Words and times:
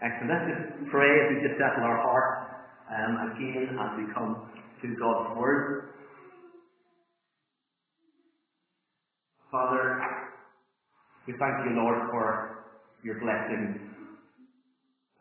Excellent. 0.00 0.32
Let's 0.32 0.48
just 0.48 0.64
pray 0.88 1.12
as 1.12 1.26
we 1.28 1.36
just 1.44 1.60
settle 1.60 1.84
our 1.84 2.00
hearts 2.00 2.56
um, 2.88 3.12
again 3.36 3.68
as 3.76 3.90
we 4.00 4.08
come 4.16 4.48
to 4.80 4.86
God's 4.96 5.36
Word. 5.36 5.92
Father, 9.52 10.00
we 11.28 11.36
thank 11.36 11.56
you, 11.68 11.76
Lord, 11.76 12.00
for 12.08 12.24
your 13.04 13.20
blessings 13.20 13.76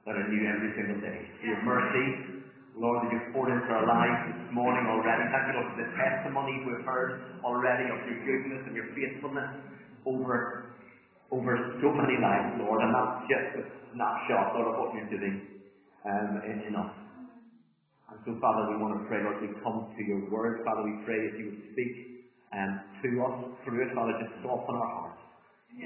that 0.08 0.16
are 0.16 0.28
new 0.32 0.44
every 0.48 0.72
single 0.80 1.02
day. 1.04 1.28
Your 1.44 1.60
mercy, 1.68 2.40
Lord, 2.80 3.04
that 3.04 3.12
you've 3.12 3.36
poured 3.36 3.52
into 3.52 3.68
our 3.68 3.84
lives 3.84 4.32
this 4.32 4.48
morning 4.56 4.88
already. 4.88 5.28
Thank 5.28 5.44
you, 5.52 5.56
Lord, 5.60 5.68
for 5.76 5.80
the 5.84 5.90
testimonies 5.92 6.64
we've 6.64 6.88
heard 6.88 7.20
already 7.44 7.84
of 7.92 8.00
your 8.08 8.20
goodness 8.24 8.64
and 8.64 8.74
your 8.80 8.88
faithfulness 8.96 9.50
over, 10.08 10.72
over 11.30 11.54
so 11.78 11.88
many 11.94 12.18
lives, 12.18 12.58
Lord, 12.58 12.82
and 12.82 12.92
not 12.92 13.24
just 13.30 13.62
a 13.62 13.64
snapshot, 13.94 14.58
Lord, 14.58 14.68
of 14.74 14.76
what 14.82 14.90
you're 14.98 15.12
doing 15.14 15.46
um, 16.06 16.42
in, 16.46 16.58
in 16.70 16.74
us. 16.74 16.94
And 18.10 18.18
so, 18.26 18.34
Father, 18.42 18.74
we 18.74 18.82
want 18.82 18.98
to 18.98 19.04
pray, 19.06 19.22
Lord, 19.22 19.38
we 19.38 19.54
come 19.62 19.86
to 19.94 20.02
your 20.02 20.26
word. 20.34 20.66
Father, 20.66 20.82
we 20.82 20.98
pray 21.06 21.18
that 21.22 21.34
you 21.38 21.54
would 21.54 21.62
speak 21.74 21.94
um, 22.50 22.82
to 23.06 23.10
us 23.30 23.38
through 23.62 23.86
it. 23.86 23.94
Father, 23.94 24.18
just 24.18 24.34
soften 24.42 24.74
our 24.74 24.90
hearts. 24.98 25.22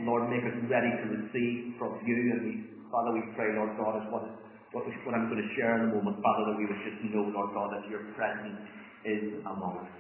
Lord, 0.08 0.32
make 0.32 0.42
us 0.48 0.58
ready 0.72 0.90
to 0.90 1.06
receive 1.12 1.76
from 1.76 2.00
you. 2.08 2.18
And 2.34 2.42
we, 2.48 2.54
Father, 2.88 3.12
we 3.14 3.24
pray, 3.36 3.52
Lord 3.54 3.76
God, 3.76 4.00
is 4.00 4.08
what, 4.10 4.24
what, 4.72 4.88
what 4.88 5.14
I'm 5.14 5.28
going 5.28 5.44
to 5.44 5.52
share 5.60 5.84
in 5.84 5.92
a 5.92 5.92
moment, 5.92 6.24
Father, 6.24 6.44
that 6.50 6.58
we 6.58 6.66
would 6.66 6.82
just 6.88 7.00
know, 7.12 7.28
Lord 7.30 7.52
God, 7.52 7.76
that 7.76 7.84
your 7.92 8.08
presence 8.16 8.64
is 9.04 9.44
among 9.44 9.84
us. 9.84 9.92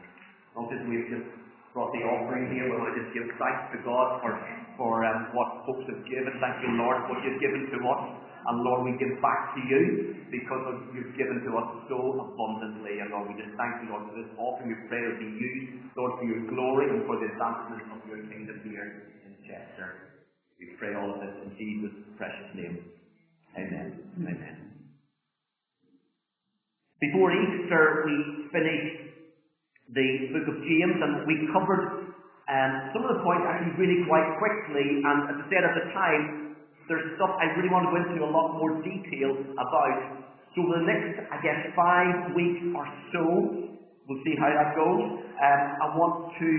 Notice 0.55 0.81
we've 0.87 1.09
just 1.11 1.27
brought 1.75 1.91
the 1.91 2.01
offering 2.07 2.47
here. 2.55 2.71
We 2.71 2.77
want 2.79 2.95
to 2.95 3.03
just 3.03 3.11
give 3.11 3.27
thanks 3.35 3.63
to 3.75 3.77
God 3.83 4.23
for, 4.23 4.31
for 4.77 5.05
um, 5.05 5.33
what 5.33 5.65
folks 5.65 5.85
have 5.89 6.03
given. 6.05 6.33
Thank 6.41 6.57
you, 6.65 6.71
Lord, 6.77 7.05
what 7.09 7.19
you've 7.21 7.41
given 7.41 7.69
to 7.73 7.79
us. 7.87 8.03
And 8.43 8.55
Lord, 8.59 8.83
we 8.83 8.91
give 8.99 9.15
back 9.23 9.55
to 9.55 9.61
you 9.63 9.81
because 10.27 10.63
of 10.67 10.75
you've 10.91 11.15
given 11.15 11.39
to 11.47 11.51
us 11.55 11.69
so 11.87 11.95
abundantly. 12.27 12.99
And 12.99 13.15
Lord, 13.15 13.31
we 13.31 13.39
just 13.39 13.55
thank 13.55 13.85
you, 13.85 13.95
Lord, 13.95 14.11
for 14.11 14.15
this 14.19 14.27
offering. 14.35 14.75
We 14.75 14.77
pray 14.91 14.99
it 14.99 15.15
be 15.19 15.31
used, 15.31 15.95
Lord, 15.95 16.19
for 16.19 16.25
your 16.27 16.43
glory 16.51 16.91
and 16.91 17.07
for 17.07 17.15
the 17.23 17.31
advancement 17.31 17.87
of 17.95 18.03
your 18.03 18.19
kingdom 18.27 18.59
here 18.67 19.15
in 19.23 19.31
Chester. 19.47 20.19
We 20.59 20.75
pray 20.75 20.91
all 20.95 21.15
of 21.15 21.23
this 21.23 21.35
in 21.47 21.55
Jesus' 21.55 21.95
precious 22.19 22.51
name. 22.51 22.83
Amen. 23.55 24.11
Amen. 24.19 24.73
Before 26.99 27.31
Easter, 27.31 28.03
we 28.07 28.15
finished 28.51 29.13
the 29.91 30.07
book 30.31 30.47
of 30.47 30.57
James, 30.63 30.97
and 30.99 31.27
we 31.27 31.47
covered 31.51 32.02
um, 32.53 32.71
some 32.93 33.01
of 33.09 33.17
the 33.17 33.21
points 33.25 33.49
actually 33.49 33.73
really 33.81 34.05
quite 34.05 34.29
quickly. 34.37 35.01
And 35.01 35.17
as 35.33 35.35
I 35.41 35.45
said 35.49 35.65
at 35.65 35.73
the 35.73 35.85
time, 35.89 36.23
there's 36.85 37.17
stuff 37.17 37.33
I 37.41 37.49
really 37.57 37.73
want 37.73 37.89
to 37.89 37.91
go 37.95 37.97
into 37.97 38.21
a 38.21 38.29
lot 38.29 38.53
more 38.61 38.77
detail 38.85 39.33
about. 39.57 40.21
So 40.53 40.61
the 40.69 40.85
next, 40.85 41.17
I 41.33 41.41
guess, 41.41 41.59
five 41.73 42.37
weeks 42.37 42.61
or 42.77 42.85
so, 43.09 43.23
we'll 44.05 44.21
see 44.21 44.37
how 44.37 44.53
that 44.53 44.77
goes. 44.77 45.25
Um, 45.33 45.61
I 45.81 45.87
want 45.97 46.29
to 46.37 46.49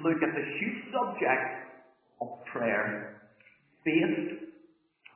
look 0.00 0.24
at 0.24 0.32
the 0.32 0.44
huge 0.56 0.88
subject 0.88 1.44
of 2.24 2.28
prayer, 2.48 3.20
based 3.84 4.48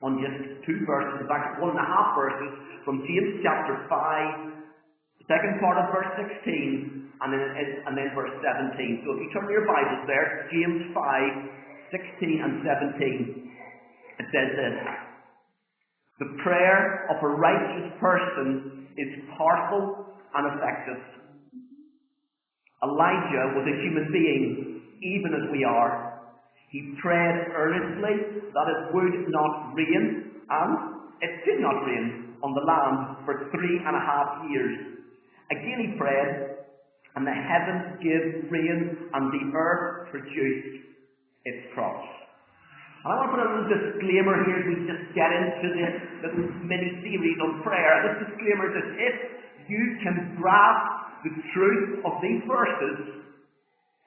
on 0.03 0.21
just 0.21 0.67
two 0.69 0.85
verses, 0.85 1.25
in 1.25 1.29
fact, 1.31 1.57
one 1.65 1.73
and 1.73 1.81
a 1.81 1.89
half 1.89 2.13
verses 2.13 2.53
from 2.85 3.01
James 3.09 3.41
chapter 3.41 3.89
5, 3.89 3.89
the 3.89 4.56
second 5.27 5.59
part 5.59 5.79
of 5.79 5.91
verse 5.91 6.13
16, 6.19 7.07
and 7.23 7.29
then, 7.33 7.43
and 7.87 7.95
then 7.99 8.09
verse 8.15 8.35
17. 8.39 9.03
So 9.05 9.17
if 9.17 9.19
you 9.25 9.29
turn 9.35 9.47
your 9.51 9.67
Bibles 9.67 10.07
there, 10.07 10.47
James 10.53 10.95
5, 10.95 11.57
16 11.91 12.43
and 12.43 12.53
17. 12.67 13.47
It 14.19 14.27
says 14.33 14.49
this 14.57 14.77
The 16.19 16.31
prayer 16.43 17.07
of 17.11 17.23
a 17.23 17.31
righteous 17.37 17.93
person 18.01 18.89
is 18.97 19.11
powerful 19.37 20.17
and 20.35 20.45
effective. 20.57 21.03
Elijah 22.83 23.57
was 23.57 23.65
a 23.65 23.77
human 23.81 24.13
being, 24.13 24.83
even 25.01 25.31
as 25.33 25.45
we 25.53 25.65
are. 25.65 26.21
He 26.71 26.93
prayed 27.01 27.49
earnestly 27.55 28.43
that 28.53 28.67
it 28.69 28.81
would 28.93 29.17
not 29.29 29.73
rain, 29.75 30.33
and 30.51 30.73
it 31.23 31.33
did 31.45 31.61
not 31.61 31.77
rain 31.87 32.37
on 32.43 32.53
the 32.53 32.65
land 32.67 33.25
for 33.25 33.49
three 33.51 33.81
and 33.81 33.97
a 33.97 34.01
half 34.01 34.45
years. 34.51 34.96
Again 35.51 35.79
he 35.79 35.99
prayed, 35.99 36.59
and 37.15 37.27
the 37.27 37.33
heavens 37.33 38.03
gave 38.03 38.51
rain, 38.51 39.11
and 39.15 39.25
the 39.33 39.43
earth 39.57 40.11
produced 40.11 40.85
its 41.45 41.73
crops. 41.75 42.09
And 43.07 43.15
I 43.15 43.17
want 43.23 43.31
to 43.31 43.33
put 43.39 43.43
a 43.43 43.49
little 43.49 43.71
disclaimer 43.71 44.35
here 44.45 44.59
as 44.59 44.67
we 44.67 44.75
just 44.83 45.15
get 45.15 45.31
into 45.31 45.69
this 45.79 45.95
little 46.27 46.51
mini 46.67 46.91
series 47.07 47.39
on 47.39 47.63
prayer. 47.63 48.03
This 48.03 48.27
disclaimer 48.27 48.67
is 48.67 48.75
that 48.75 48.89
if 48.99 49.17
you 49.71 49.85
can 50.03 50.35
grasp 50.35 51.23
the 51.23 51.33
truth 51.55 52.03
of 52.03 52.13
these 52.19 52.43
verses, 52.51 53.23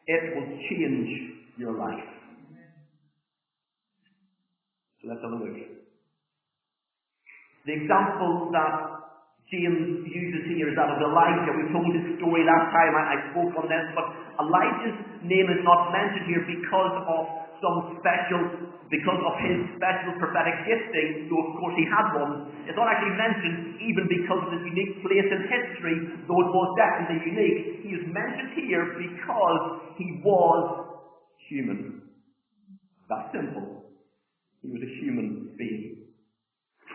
it 0.07 0.35
will 0.35 0.51
change 0.67 1.09
your 1.55 1.79
life. 1.79 2.11
So 5.01 5.07
let's 5.07 5.23
have 5.23 5.31
a 5.31 5.39
look. 5.39 5.55
The 7.65 7.73
example 7.73 8.51
that 8.51 8.98
James 9.49 10.05
uses 10.05 10.45
here 10.45 10.69
is 10.69 10.77
that 10.77 10.93
of 10.93 11.01
Elijah. 11.01 11.49
We 11.57 11.65
told 11.73 11.89
his 11.89 12.21
story 12.21 12.45
last 12.45 12.69
time 12.69 12.93
I, 12.93 13.03
I 13.09 13.17
spoke 13.33 13.49
on 13.57 13.65
this, 13.65 13.85
but 13.97 14.05
Elijah's 14.37 14.97
name 15.25 15.49
is 15.49 15.61
not 15.65 15.89
mentioned 15.89 16.29
here 16.29 16.45
because 16.45 16.95
of 17.09 17.49
some 17.57 17.97
special, 17.97 18.69
because 18.93 19.21
of 19.25 19.33
his 19.41 19.57
special 19.73 20.13
prophetic 20.21 20.53
gifting, 20.69 21.33
though 21.33 21.41
of 21.49 21.57
course 21.57 21.73
he 21.81 21.85
had 21.89 22.13
one. 22.13 22.45
It's 22.69 22.77
not 22.77 22.93
actually 22.93 23.17
mentioned 23.17 23.81
even 23.81 24.05
because 24.05 24.37
of 24.45 24.49
his 24.53 24.63
unique 24.69 25.01
place 25.01 25.27
in 25.33 25.41
history, 25.49 25.97
though 26.29 26.41
it 26.45 26.51
was 26.53 26.69
definitely 26.77 27.19
unique. 27.25 27.59
He 27.89 27.89
is 27.97 28.05
mentioned 28.05 28.53
here 28.53 28.85
because 29.01 29.61
he 29.97 30.21
was 30.21 30.61
human. 31.49 32.05
That's 33.09 33.33
simple. 33.33 33.97
He 34.61 34.69
was 34.69 34.85
a 34.85 34.91
human 35.01 35.57
being. 35.57 35.98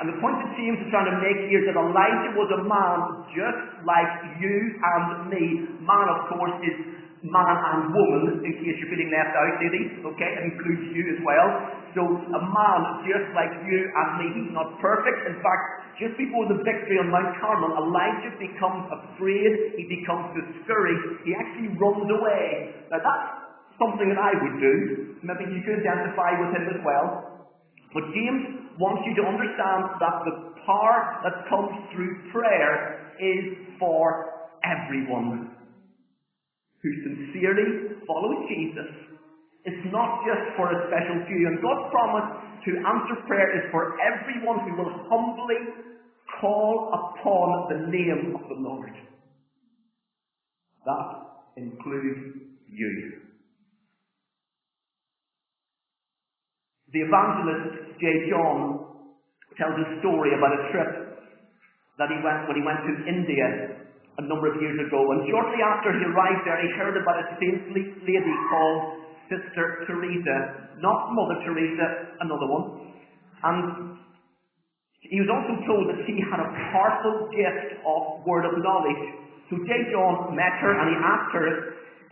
And 0.03 0.11
the 0.11 0.19
point 0.19 0.35
that 0.43 0.51
James 0.59 0.83
is 0.83 0.91
trying 0.91 1.07
to 1.07 1.17
make 1.23 1.39
here 1.47 1.63
is 1.63 1.71
that 1.71 1.79
Elijah 1.79 2.33
was 2.35 2.51
a 2.51 2.63
man 2.67 2.99
just 3.31 3.63
like 3.87 4.13
you 4.43 4.57
and 4.75 5.31
me. 5.31 5.45
Man, 5.87 6.07
of 6.11 6.35
course, 6.35 6.57
is 6.67 6.77
man 7.23 7.57
and 7.57 7.95
woman, 7.95 8.43
in 8.43 8.53
case 8.59 8.75
you're 8.75 8.91
feeling 8.91 9.09
left 9.15 9.33
out, 9.33 9.55
ladies, 9.63 10.03
okay? 10.03 10.31
It 10.35 10.51
includes 10.51 10.93
you 10.93 11.15
as 11.15 11.21
well. 11.23 11.49
So 11.95 12.03
a 12.11 12.43
man 12.43 12.81
just 13.07 13.31
like 13.39 13.55
you 13.71 13.79
and 13.87 14.09
me, 14.19 14.27
he's 14.35 14.51
not 14.51 14.83
perfect. 14.83 15.31
In 15.31 15.39
fact, 15.39 15.65
just 16.03 16.19
before 16.19 16.51
the 16.51 16.59
victory 16.67 16.99
on 16.99 17.15
Mount 17.15 17.39
Carmel, 17.39 17.79
Elijah 17.79 18.35
becomes 18.35 18.91
afraid, 18.91 19.79
he 19.79 19.87
becomes 19.87 20.35
discouraged, 20.35 21.23
he 21.23 21.39
actually 21.39 21.71
runs 21.79 22.11
away. 22.11 22.75
Now 22.91 22.99
that's 22.99 23.27
something 23.79 24.11
that 24.11 24.19
I 24.19 24.35
would 24.35 24.57
do. 24.59 24.75
Maybe 25.23 25.55
you 25.55 25.63
could 25.63 25.87
identify 25.87 26.35
with 26.43 26.51
him 26.51 26.67
as 26.67 26.81
well. 26.83 27.07
But 27.95 28.11
James 28.11 28.64
wants 28.79 29.03
you 29.07 29.15
to 29.23 29.25
understand 29.29 29.83
that 30.01 30.17
the 30.27 30.35
power 30.67 30.97
that 31.23 31.47
comes 31.49 31.73
through 31.93 32.31
prayer 32.33 33.15
is 33.21 33.59
for 33.79 34.35
everyone 34.65 35.55
who 36.83 36.91
sincerely 37.03 37.97
follows 38.07 38.45
Jesus 38.49 39.05
It's 39.65 39.87
not 39.91 40.21
just 40.29 40.45
for 40.57 40.69
a 40.69 40.79
special 40.89 41.25
few. 41.27 41.49
And 41.49 41.57
God's 41.65 41.89
promise 41.89 42.29
to 42.69 42.71
answer 42.77 43.17
prayer 43.27 43.49
is 43.57 43.65
for 43.73 43.97
everyone 43.97 44.61
who 44.69 44.77
will 44.77 44.93
humbly 45.09 45.57
call 46.41 46.93
upon 46.93 47.73
the 47.73 47.81
name 47.89 48.37
of 48.37 48.43
the 48.49 48.61
Lord. 48.61 48.93
That 50.85 51.09
includes 51.57 52.45
you. 52.69 53.24
The 56.95 57.03
evangelist 57.03 57.99
J. 57.99 58.07
John 58.31 58.87
tells 59.59 59.75
a 59.75 59.87
story 59.99 60.31
about 60.39 60.55
a 60.55 60.63
trip 60.71 60.91
that 61.99 62.07
he 62.07 62.19
went 62.23 62.47
when 62.47 62.55
he 62.55 62.63
went 62.63 62.87
to 62.87 62.93
India 63.11 63.47
a 64.19 64.25
number 64.31 64.47
of 64.47 64.63
years 64.63 64.79
ago. 64.79 65.03
And 65.03 65.27
shortly 65.27 65.59
after 65.59 65.91
he 65.91 66.07
arrived 66.07 66.47
there, 66.47 66.59
he 66.63 66.71
heard 66.79 66.95
about 66.95 67.19
a 67.19 67.27
saintly 67.43 67.99
lady 68.07 68.35
called 68.47 69.03
Sister 69.27 69.91
Teresa, 69.91 70.71
not 70.79 71.11
Mother 71.19 71.43
Teresa, 71.43 72.15
another 72.23 72.47
one. 72.47 72.67
And 73.43 73.99
he 75.03 75.19
was 75.19 75.31
also 75.35 75.55
told 75.67 75.91
that 75.91 75.99
she 76.07 76.15
had 76.31 76.39
a 76.39 76.51
powerful 76.71 77.27
gift 77.35 77.75
of 77.83 78.23
word 78.23 78.47
of 78.47 78.55
knowledge. 78.63 79.03
So 79.51 79.59
J. 79.67 79.91
John 79.91 80.39
met 80.39 80.63
her 80.63 80.73
and 80.79 80.87
he 80.95 80.97
asked 81.03 81.33
her 81.35 81.47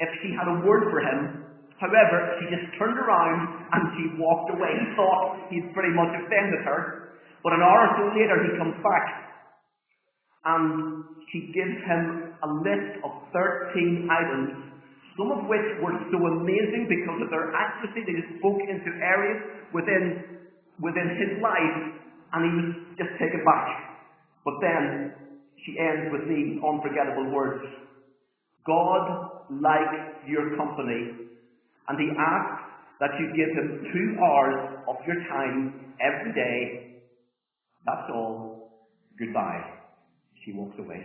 if 0.02 0.10
she 0.26 0.34
had 0.34 0.50
a 0.50 0.58
word 0.66 0.90
for 0.90 1.00
him. 1.06 1.41
However, 1.82 2.38
she 2.38 2.46
just 2.46 2.70
turned 2.78 2.94
around 2.94 3.66
and 3.74 3.82
she 3.98 4.14
walked 4.14 4.54
away. 4.54 4.70
He 4.70 4.86
thought 4.94 5.50
he'd 5.50 5.66
pretty 5.74 5.90
much 5.98 6.14
offended 6.14 6.62
her. 6.62 7.10
But 7.42 7.58
an 7.58 7.62
hour 7.66 7.90
or 7.90 7.92
so 7.98 8.04
later 8.14 8.38
he 8.46 8.50
comes 8.54 8.78
back 8.86 9.06
and 10.46 11.02
she 11.34 11.50
gives 11.50 11.74
him 11.82 12.34
a 12.38 12.48
list 12.62 13.02
of 13.02 13.10
13 13.34 14.06
items, 14.06 14.78
some 15.18 15.34
of 15.34 15.50
which 15.50 15.66
were 15.82 15.98
so 16.14 16.18
amazing 16.38 16.86
because 16.86 17.18
of 17.18 17.28
their 17.34 17.50
accuracy. 17.50 18.06
They 18.06 18.14
just 18.14 18.38
spoke 18.38 18.62
into 18.62 18.90
areas 19.02 19.66
within, 19.74 20.38
within 20.78 21.08
his 21.18 21.42
life 21.42 21.98
and 22.30 22.40
he 22.46 22.50
was 22.62 22.68
just 22.94 23.10
taken 23.18 23.42
back. 23.42 23.98
But 24.46 24.62
then 24.62 25.14
she 25.66 25.74
ends 25.82 26.14
with 26.14 26.30
these 26.30 26.62
unforgettable 26.62 27.34
words. 27.34 27.66
God 28.66 29.46
likes 29.50 30.22
your 30.26 30.54
company, 30.54 31.21
and 31.92 32.00
he 32.00 32.08
asks 32.16 32.64
that 33.04 33.12
you 33.20 33.28
give 33.36 33.52
him 33.52 33.68
two 33.92 34.08
hours 34.16 34.80
of 34.88 34.96
your 35.04 35.20
time 35.28 35.92
every 36.00 36.32
day. 36.32 36.96
That's 37.84 38.08
all. 38.08 38.80
Goodbye. 39.20 39.60
She 40.40 40.56
walks 40.56 40.78
away. 40.78 41.04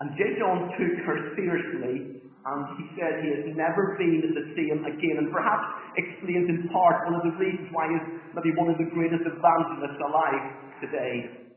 And 0.00 0.12
J. 0.20 0.36
John 0.36 0.68
took 0.76 0.94
her 1.08 1.18
seriously, 1.32 2.20
and 2.20 2.60
he 2.76 2.84
said 3.00 3.24
he 3.24 3.32
has 3.40 3.56
never 3.56 3.96
been 3.96 4.20
the 4.36 4.52
same 4.52 4.84
again, 4.84 5.16
and 5.16 5.32
perhaps 5.32 5.64
explains 5.96 6.52
in 6.52 6.68
part 6.68 7.08
one 7.08 7.16
of 7.16 7.24
the 7.24 7.32
reasons 7.40 7.72
why 7.72 7.88
he's 7.88 8.20
maybe 8.36 8.52
one 8.60 8.68
of 8.68 8.76
the 8.76 8.92
greatest 8.92 9.24
evangelists 9.24 9.96
alive 10.04 10.44
today. 10.84 11.48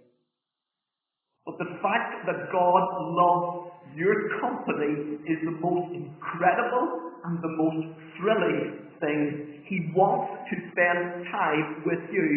But 1.44 1.60
the 1.60 1.76
fact 1.84 2.24
that 2.32 2.48
God 2.54 2.84
loves 3.12 3.70
your 4.00 4.40
company 4.40 5.20
is 5.28 5.40
the 5.44 5.60
most 5.60 5.92
incredible 5.92 7.20
and 7.28 7.36
the 7.44 7.54
most 7.60 8.00
thrilling 8.16 8.88
thing. 9.04 9.60
He 9.68 9.92
wants 9.92 10.40
to 10.48 10.56
spend 10.72 11.28
time 11.28 11.84
with 11.84 12.00
you. 12.08 12.28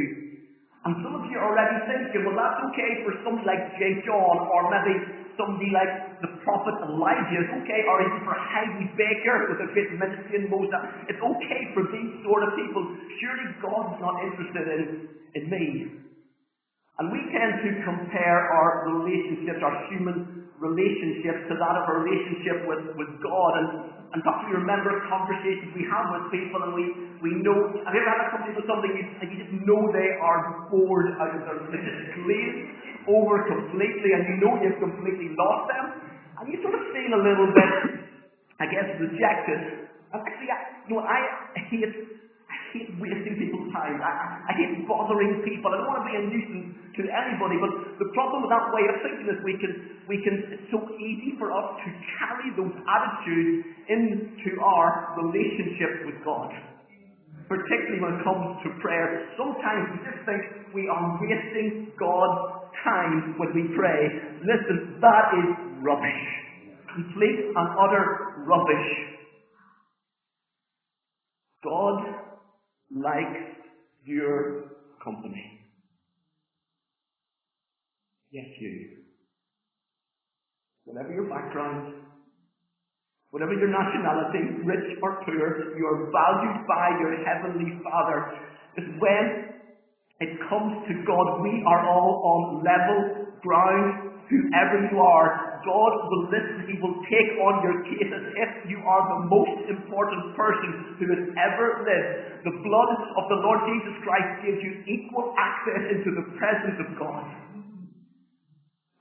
And 0.82 0.98
some 1.06 1.14
of 1.14 1.22
you 1.30 1.38
are 1.38 1.54
already 1.54 1.78
thinking, 1.86 2.26
well, 2.26 2.34
that's 2.34 2.58
okay 2.74 3.06
for 3.06 3.14
somebody 3.22 3.46
like 3.46 3.62
J. 3.78 4.02
John, 4.02 4.36
or 4.50 4.66
maybe 4.74 4.98
somebody 5.38 5.70
like 5.70 6.18
the 6.18 6.42
prophet 6.42 6.74
Elijah. 6.82 7.38
It's 7.46 7.54
okay, 7.62 7.80
or 7.86 8.02
even 8.02 8.20
for 8.26 8.34
Heidi 8.34 8.90
Baker 8.98 9.54
with 9.54 9.62
a 9.62 9.68
great 9.70 9.94
ministry 9.94 10.42
in 10.42 10.50
Moses. 10.50 10.74
It's 11.06 11.22
okay 11.22 11.62
for 11.78 11.86
these 11.86 12.10
sort 12.26 12.42
of 12.42 12.58
people. 12.58 12.82
Surely 13.22 13.46
God's 13.62 13.96
not 14.02 14.14
interested 14.26 14.66
in, 14.66 14.82
in 15.38 15.44
me. 15.46 15.66
And 16.98 17.14
we 17.14 17.30
tend 17.30 17.62
to 17.62 17.70
compare 17.86 18.50
our 18.50 18.90
relationships, 18.90 19.62
our 19.62 19.86
human 19.86 20.41
relationships, 20.62 21.50
to 21.50 21.54
that 21.58 21.74
of 21.74 21.84
a 21.90 21.94
relationship 22.06 22.64
with, 22.70 22.82
with 22.94 23.10
God. 23.18 23.52
And, 23.58 23.68
and 24.14 24.18
perhaps 24.22 24.46
we 24.46 24.54
remember 24.62 25.02
conversations 25.10 25.74
we 25.74 25.84
have 25.90 26.06
with 26.14 26.30
people 26.30 26.62
and 26.62 26.72
we, 26.72 26.84
we 27.18 27.30
know, 27.42 27.58
have 27.82 27.92
you 27.92 28.00
ever 28.00 28.12
had 28.14 28.22
a 28.22 28.28
conversation 28.30 28.62
with 28.62 28.70
somebody 28.70 28.94
and 28.94 29.26
you 29.26 29.36
just 29.42 29.52
know 29.66 29.80
they 29.90 30.10
are 30.22 30.70
bored 30.70 31.18
out 31.18 31.34
of 31.34 31.42
their, 31.42 31.58
just 31.82 32.00
glaze 32.22 32.58
over 33.10 33.42
completely 33.50 34.10
and 34.14 34.22
you 34.30 34.36
know 34.38 34.52
you've 34.62 34.78
completely 34.78 35.34
lost 35.34 35.64
them. 35.68 35.84
And 36.38 36.44
you 36.46 36.62
sort 36.62 36.78
of 36.78 36.82
feel 36.94 37.12
a 37.12 37.22
little 37.22 37.50
bit, 37.50 37.72
I 38.62 38.66
guess, 38.70 38.88
rejected. 38.98 39.90
Actually, 40.14 40.50
I, 40.50 40.58
you 40.86 40.94
know, 40.94 41.02
I 41.02 41.18
hate 41.70 42.21
hate 42.72 42.90
wasting 42.96 43.36
people's 43.36 43.68
time. 43.70 44.00
I, 44.00 44.12
I 44.48 44.52
hate 44.56 44.82
bothering 44.88 45.44
people. 45.44 45.68
I 45.70 45.76
don't 45.78 45.90
want 45.92 46.02
to 46.02 46.08
be 46.08 46.16
a 46.16 46.24
nuisance 46.24 46.68
to 46.96 47.02
anybody. 47.06 47.56
But 47.60 47.72
the 48.00 48.08
problem 48.16 48.48
with 48.48 48.52
that 48.52 48.66
way 48.72 48.84
of 48.88 48.96
thinking 49.04 49.28
is 49.28 49.36
we 49.44 49.56
can, 49.60 49.72
we 50.08 50.16
can, 50.24 50.34
it's 50.56 50.68
so 50.72 50.80
easy 50.96 51.36
for 51.36 51.52
us 51.52 51.68
to 51.84 51.88
carry 52.18 52.48
those 52.56 52.72
attitudes 52.72 53.68
into 53.92 54.50
our 54.60 55.16
relationship 55.20 56.08
with 56.08 56.18
God. 56.24 56.50
Particularly 57.46 58.00
when 58.00 58.16
it 58.16 58.22
comes 58.24 58.56
to 58.64 58.68
prayer. 58.80 59.28
Sometimes 59.36 59.92
we 59.92 59.98
just 60.08 60.24
think 60.24 60.40
we 60.72 60.88
are 60.88 61.04
wasting 61.20 61.92
God's 62.00 62.64
time 62.80 63.36
when 63.36 63.52
we 63.52 63.68
pray. 63.76 64.00
Listen, 64.40 64.96
that 65.04 65.26
is 65.36 65.48
rubbish. 65.84 66.22
Complete 66.88 67.44
and 67.52 67.68
utter 67.76 68.04
rubbish. 68.48 68.88
God 71.62 72.31
likes 72.94 73.62
your 74.04 74.72
company. 75.02 75.60
Yes, 78.30 78.46
you. 78.60 79.04
Whatever 80.84 81.12
your 81.12 81.28
background, 81.28 81.94
whatever 83.30 83.52
your 83.54 83.68
nationality, 83.68 84.64
rich 84.64 84.98
or 85.02 85.24
poor, 85.24 85.76
you 85.76 85.84
are 85.86 86.10
valued 86.10 86.66
by 86.66 86.86
your 87.00 87.12
Heavenly 87.24 87.80
Father. 87.84 88.38
Is 88.76 88.88
when 88.98 89.52
it 90.20 90.38
comes 90.48 90.72
to 90.88 90.92
God, 91.06 91.42
we 91.42 91.62
are 91.66 91.82
all 91.88 92.12
on 92.24 92.64
level 92.64 93.26
ground, 93.42 94.16
whoever 94.30 94.88
you 94.90 94.98
are, 94.98 95.51
God 95.62 95.92
will 96.10 96.24
listen. 96.30 96.66
He 96.66 96.76
will 96.82 96.98
take 97.06 97.30
on 97.42 97.54
your 97.62 97.78
case 97.86 98.10
as 98.10 98.26
if 98.34 98.50
you 98.70 98.78
are 98.82 99.02
the 99.06 99.20
most 99.30 99.70
important 99.70 100.34
person 100.34 100.98
who 100.98 101.06
has 101.14 101.24
ever 101.38 101.86
lived. 101.86 102.44
The 102.46 102.54
blood 102.62 102.90
of 103.18 103.24
the 103.30 103.38
Lord 103.42 103.60
Jesus 103.70 103.96
Christ 104.02 104.30
gives 104.42 104.60
you 104.62 104.72
equal 104.86 105.34
access 105.38 105.82
into 105.94 106.10
the 106.14 106.26
presence 106.38 106.78
of 106.82 106.88
God. 106.98 107.24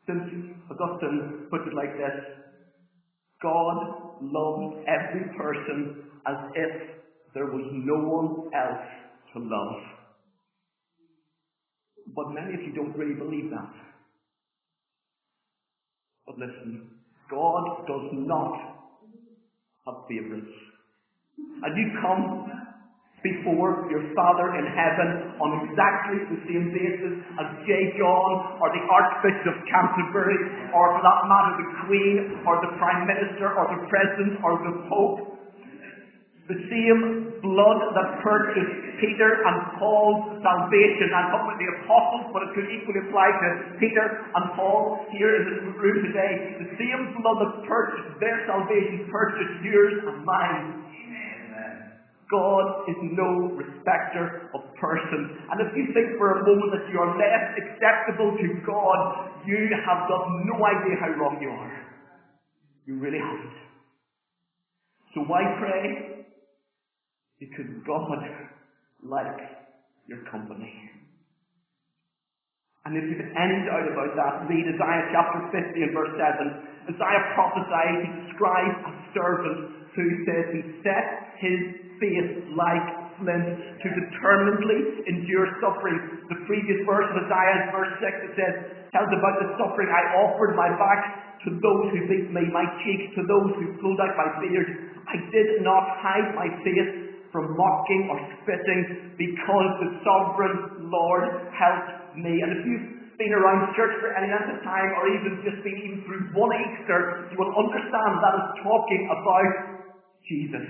St. 0.06 0.58
Augustine 0.70 1.48
put 1.50 1.62
it 1.68 1.74
like 1.74 1.98
this 1.98 2.18
God 3.42 4.22
loves 4.22 4.78
every 4.86 5.26
person 5.38 6.06
as 6.28 6.38
if 6.56 6.72
there 7.34 7.46
was 7.46 7.66
no 7.74 7.96
one 7.96 8.54
else 8.54 8.88
to 9.34 9.40
love. 9.40 9.82
But 12.16 12.32
many 12.34 12.54
of 12.54 12.62
you 12.62 12.74
don't 12.74 12.96
really 12.98 13.16
believe 13.16 13.50
that. 13.52 13.81
But 16.26 16.38
listen, 16.38 17.02
God 17.30 17.88
does 17.88 18.08
not 18.14 18.54
have 19.86 20.06
favourites. 20.08 20.58
And 21.38 21.72
you 21.78 21.88
come 22.02 22.52
before 23.22 23.86
your 23.94 24.02
Father 24.18 24.58
in 24.58 24.66
heaven 24.74 25.38
on 25.38 25.50
exactly 25.70 26.18
the 26.34 26.40
same 26.50 26.74
basis 26.74 27.22
as 27.38 27.48
J. 27.70 27.94
John 28.02 28.58
or 28.58 28.68
the 28.74 28.82
Archbishop 28.90 29.54
of 29.54 29.58
Canterbury 29.70 30.42
or 30.74 30.98
for 30.98 31.02
that 31.06 31.22
matter 31.30 31.54
the 31.62 31.70
Queen 31.86 32.16
or 32.50 32.58
the 32.66 32.74
Prime 32.82 33.06
Minister 33.06 33.54
or 33.54 33.66
the 33.78 33.82
President 33.94 34.42
or 34.42 34.58
the 34.66 34.74
Pope 34.90 35.41
the 36.52 36.60
same 36.68 37.02
blood 37.40 37.80
that 37.96 38.08
purchased 38.20 38.76
Peter 39.00 39.32
and 39.48 39.58
Paul's 39.80 40.36
salvation. 40.44 41.08
I'm 41.16 41.32
talking 41.32 41.48
about 41.48 41.60
the 41.64 41.72
apostles, 41.80 42.26
but 42.36 42.44
it 42.44 42.52
could 42.52 42.68
equally 42.68 43.02
apply 43.08 43.28
to 43.32 43.48
Peter 43.80 44.06
and 44.36 44.46
Paul 44.60 45.00
here 45.16 45.32
in 45.32 45.44
this 45.48 45.60
room 45.80 45.98
today. 46.12 46.34
The 46.60 46.70
same 46.76 47.02
blood 47.24 47.40
that 47.40 47.54
purchased 47.64 48.20
their 48.20 48.44
salvation 48.52 49.08
purchased 49.08 49.64
yours 49.64 49.96
and 50.12 50.20
mine. 50.28 50.68
God 52.32 52.88
is 52.88 52.96
no 53.12 53.52
respecter 53.60 54.48
of 54.56 54.62
persons. 54.80 55.36
And 55.52 55.68
if 55.68 55.76
you 55.76 55.92
think 55.92 56.16
for 56.16 56.40
a 56.40 56.40
moment 56.48 56.72
that 56.80 56.88
you 56.88 56.96
are 57.00 57.12
less 57.20 57.44
acceptable 57.60 58.32
to 58.40 58.48
God, 58.64 59.00
you 59.44 59.68
have 59.84 60.08
got 60.08 60.24
no 60.48 60.56
idea 60.64 60.96
how 61.00 61.12
wrong 61.20 61.40
you 61.44 61.52
are. 61.52 61.76
You 62.88 63.00
really 63.04 63.20
haven't. 63.20 63.58
So 65.14 65.28
why 65.28 65.44
pray? 65.60 66.21
Because 67.42 67.66
God 67.90 68.22
likes 69.02 69.50
your 70.06 70.22
company. 70.30 70.70
And 72.86 72.94
if 72.98 73.06
you've 73.10 73.34
any 73.34 73.58
doubt 73.66 73.90
about 73.90 74.14
that, 74.14 74.34
read 74.46 74.62
Isaiah 74.62 75.06
chapter 75.10 75.50
50 75.50 75.74
and 75.74 75.94
verse 75.94 76.14
7. 76.22 76.94
Isaiah 76.94 77.24
prophesied, 77.34 77.98
he 77.98 78.10
describes 78.30 78.78
a 78.86 78.94
servant 79.18 79.60
who 79.98 80.06
says 80.22 80.44
he 80.54 80.62
set 80.86 81.06
his 81.42 81.62
face 81.98 82.46
like 82.54 82.88
flint 83.18 83.58
to 83.58 83.88
determinedly 83.90 85.02
endure 85.10 85.50
suffering. 85.62 85.98
The 86.30 86.46
previous 86.46 86.82
verse 86.86 87.10
of 87.10 87.26
Isaiah, 87.26 87.74
verse 87.74 87.94
6, 88.06 88.06
it 88.06 88.34
says, 88.38 88.54
tells 88.94 89.10
about 89.14 89.36
the 89.42 89.50
suffering. 89.58 89.90
I 89.90 90.14
offered 90.26 90.54
my 90.54 90.70
back 90.78 91.02
to 91.46 91.58
those 91.58 91.86
who 91.90 92.06
beat 92.06 92.30
me, 92.30 92.50
my 92.54 92.66
cheeks 92.86 93.14
to 93.18 93.26
those 93.26 93.50
who 93.58 93.78
pulled 93.82 93.98
out 93.98 94.14
my 94.14 94.30
beard. 94.46 94.94
I 95.10 95.18
did 95.34 95.66
not 95.66 95.86
hide 96.02 96.34
my 96.38 96.50
face 96.62 97.01
from 97.32 97.56
mocking 97.56 98.12
or 98.12 98.20
spitting 98.44 99.16
because 99.16 99.70
the 99.80 99.90
sovereign 100.04 100.92
Lord 100.92 101.52
helped 101.56 102.20
me. 102.20 102.44
And 102.44 102.50
if 102.60 102.62
you've 102.68 102.88
been 103.16 103.32
around 103.32 103.72
church 103.76 103.96
for 104.04 104.12
any 104.14 104.28
length 104.28 104.52
of 104.52 104.60
time 104.68 104.92
or 105.00 105.08
even 105.08 105.40
just 105.48 105.64
been 105.64 105.80
even 105.80 106.00
through 106.04 106.36
one 106.36 106.52
Easter, 106.52 107.32
you 107.32 107.38
will 107.40 107.54
understand 107.56 108.12
that 108.20 108.34
is 108.36 108.48
talking 108.66 109.02
about 109.08 109.54
Jesus. 110.28 110.68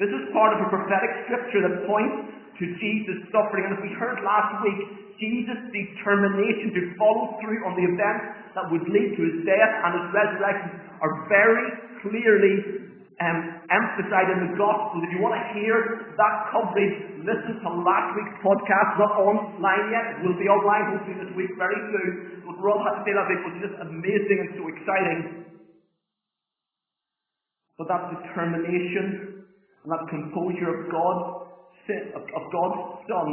This 0.00 0.14
is 0.14 0.30
part 0.30 0.54
of 0.54 0.62
a 0.62 0.68
prophetic 0.70 1.12
scripture 1.26 1.60
that 1.66 1.84
points 1.84 2.30
to 2.58 2.64
Jesus' 2.78 3.26
suffering. 3.34 3.66
And 3.66 3.74
as 3.76 3.82
we 3.82 3.92
heard 3.98 4.22
last 4.22 4.62
week, 4.62 4.80
Jesus' 5.18 5.58
determination 5.74 6.70
to 6.78 6.82
follow 6.94 7.34
through 7.42 7.66
on 7.66 7.74
the 7.74 7.82
events 7.82 8.54
that 8.54 8.70
would 8.70 8.86
lead 8.86 9.18
to 9.18 9.22
his 9.26 9.36
death 9.42 9.72
and 9.82 9.90
his 9.98 10.06
resurrection 10.14 10.70
are 11.02 11.26
very 11.26 11.66
clearly 12.06 12.87
um, 13.18 13.38
emphasized 13.66 14.30
in 14.30 14.40
the 14.46 14.52
gospel. 14.54 15.02
If 15.02 15.10
you 15.10 15.18
want 15.18 15.34
to 15.34 15.46
hear 15.58 16.06
that 16.14 16.34
coverage, 16.54 17.18
listen 17.26 17.58
to 17.66 17.68
last 17.82 18.14
week's 18.14 18.38
podcast. 18.46 18.88
Not 18.94 19.12
online 19.18 19.84
yet. 19.90 20.06
Will 20.22 20.38
be 20.38 20.46
online 20.46 20.94
hopefully 20.94 21.18
this 21.26 21.32
week 21.34 21.50
very 21.58 21.78
soon. 21.90 22.46
But 22.46 22.62
Rob 22.62 22.78
had 22.86 22.94
to 22.98 23.02
say 23.02 23.12
that 23.18 23.26
it 23.26 23.40
was 23.42 23.54
just 23.58 23.76
amazing 23.82 24.38
and 24.38 24.50
so 24.54 24.62
exciting. 24.70 25.20
But 27.74 27.90
that 27.90 28.22
determination 28.22 29.46
and 29.82 29.88
that 29.90 30.06
composure 30.06 30.70
of 30.70 30.80
God, 30.90 31.18
of 32.14 32.42
God's 32.54 32.80
Son, 33.10 33.28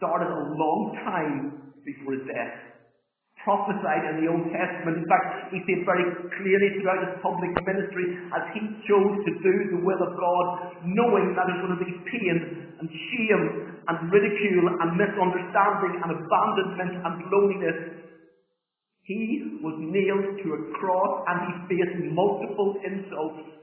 started 0.00 0.32
a 0.32 0.42
long 0.56 0.96
time 1.04 1.72
before 1.84 2.16
his 2.16 2.24
death 2.24 2.71
prophesied 3.42 4.02
in 4.14 4.22
the 4.22 4.30
Old 4.30 4.46
Testament. 4.54 5.02
In 5.02 5.06
fact, 5.10 5.50
he 5.50 5.58
said 5.66 5.82
very 5.82 6.06
clearly 6.38 6.68
throughout 6.78 7.02
his 7.02 7.14
public 7.22 7.50
ministry 7.66 8.06
as 8.30 8.42
he 8.54 8.60
chose 8.86 9.14
to 9.26 9.30
do 9.42 9.54
the 9.74 9.80
will 9.82 9.98
of 9.98 10.14
God, 10.14 10.46
knowing 10.86 11.34
that 11.34 11.50
there's 11.50 11.62
going 11.62 11.76
to 11.78 11.84
be 11.84 11.94
pain 12.06 12.36
and 12.78 12.86
shame 12.86 13.44
and 13.90 13.96
ridicule 14.14 14.66
and 14.78 14.88
misunderstanding 14.94 15.94
and 16.02 16.10
abandonment 16.14 16.94
and 17.02 17.14
loneliness. 17.30 17.78
He 19.02 19.58
was 19.58 19.74
nailed 19.82 20.38
to 20.38 20.46
a 20.54 20.60
cross 20.78 21.12
and 21.26 21.38
he 21.42 21.52
faced 21.74 22.14
multiple 22.14 22.78
insults. 22.86 23.58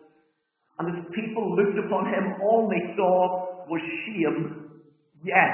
And 0.79 0.91
as 0.91 1.00
people 1.15 1.55
looked 1.55 1.79
upon 1.79 2.12
him, 2.12 2.39
all 2.43 2.67
they 2.67 2.95
saw 2.95 3.63
was 3.67 3.83
shame. 4.07 4.67
Yes, 5.24 5.51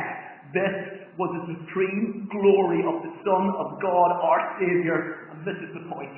this 0.54 1.05
was 1.18 1.32
the 1.32 1.56
supreme 1.56 2.28
glory 2.32 2.84
of 2.84 3.04
the 3.04 3.14
Son 3.24 3.44
of 3.56 3.80
God, 3.82 4.10
our 4.20 4.42
Saviour. 4.60 5.32
And 5.32 5.48
this 5.48 5.56
is 5.64 5.72
the 5.74 5.88
point. 5.88 6.16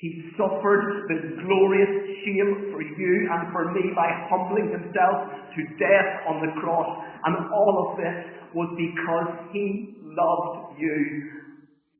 He 0.00 0.32
suffered 0.36 1.08
this 1.08 1.24
glorious 1.40 1.92
shame 2.24 2.68
for 2.72 2.82
you 2.82 3.12
and 3.32 3.52
for 3.52 3.72
me 3.72 3.92
by 3.96 4.08
humbling 4.28 4.68
himself 4.70 5.16
to 5.56 5.60
death 5.80 6.10
on 6.28 6.44
the 6.44 6.52
cross. 6.60 7.00
And 7.24 7.48
all 7.52 7.90
of 7.90 7.96
this 7.96 8.52
was 8.54 8.68
because 8.76 9.28
he 9.52 9.96
loved 10.04 10.78
you. 10.78 11.32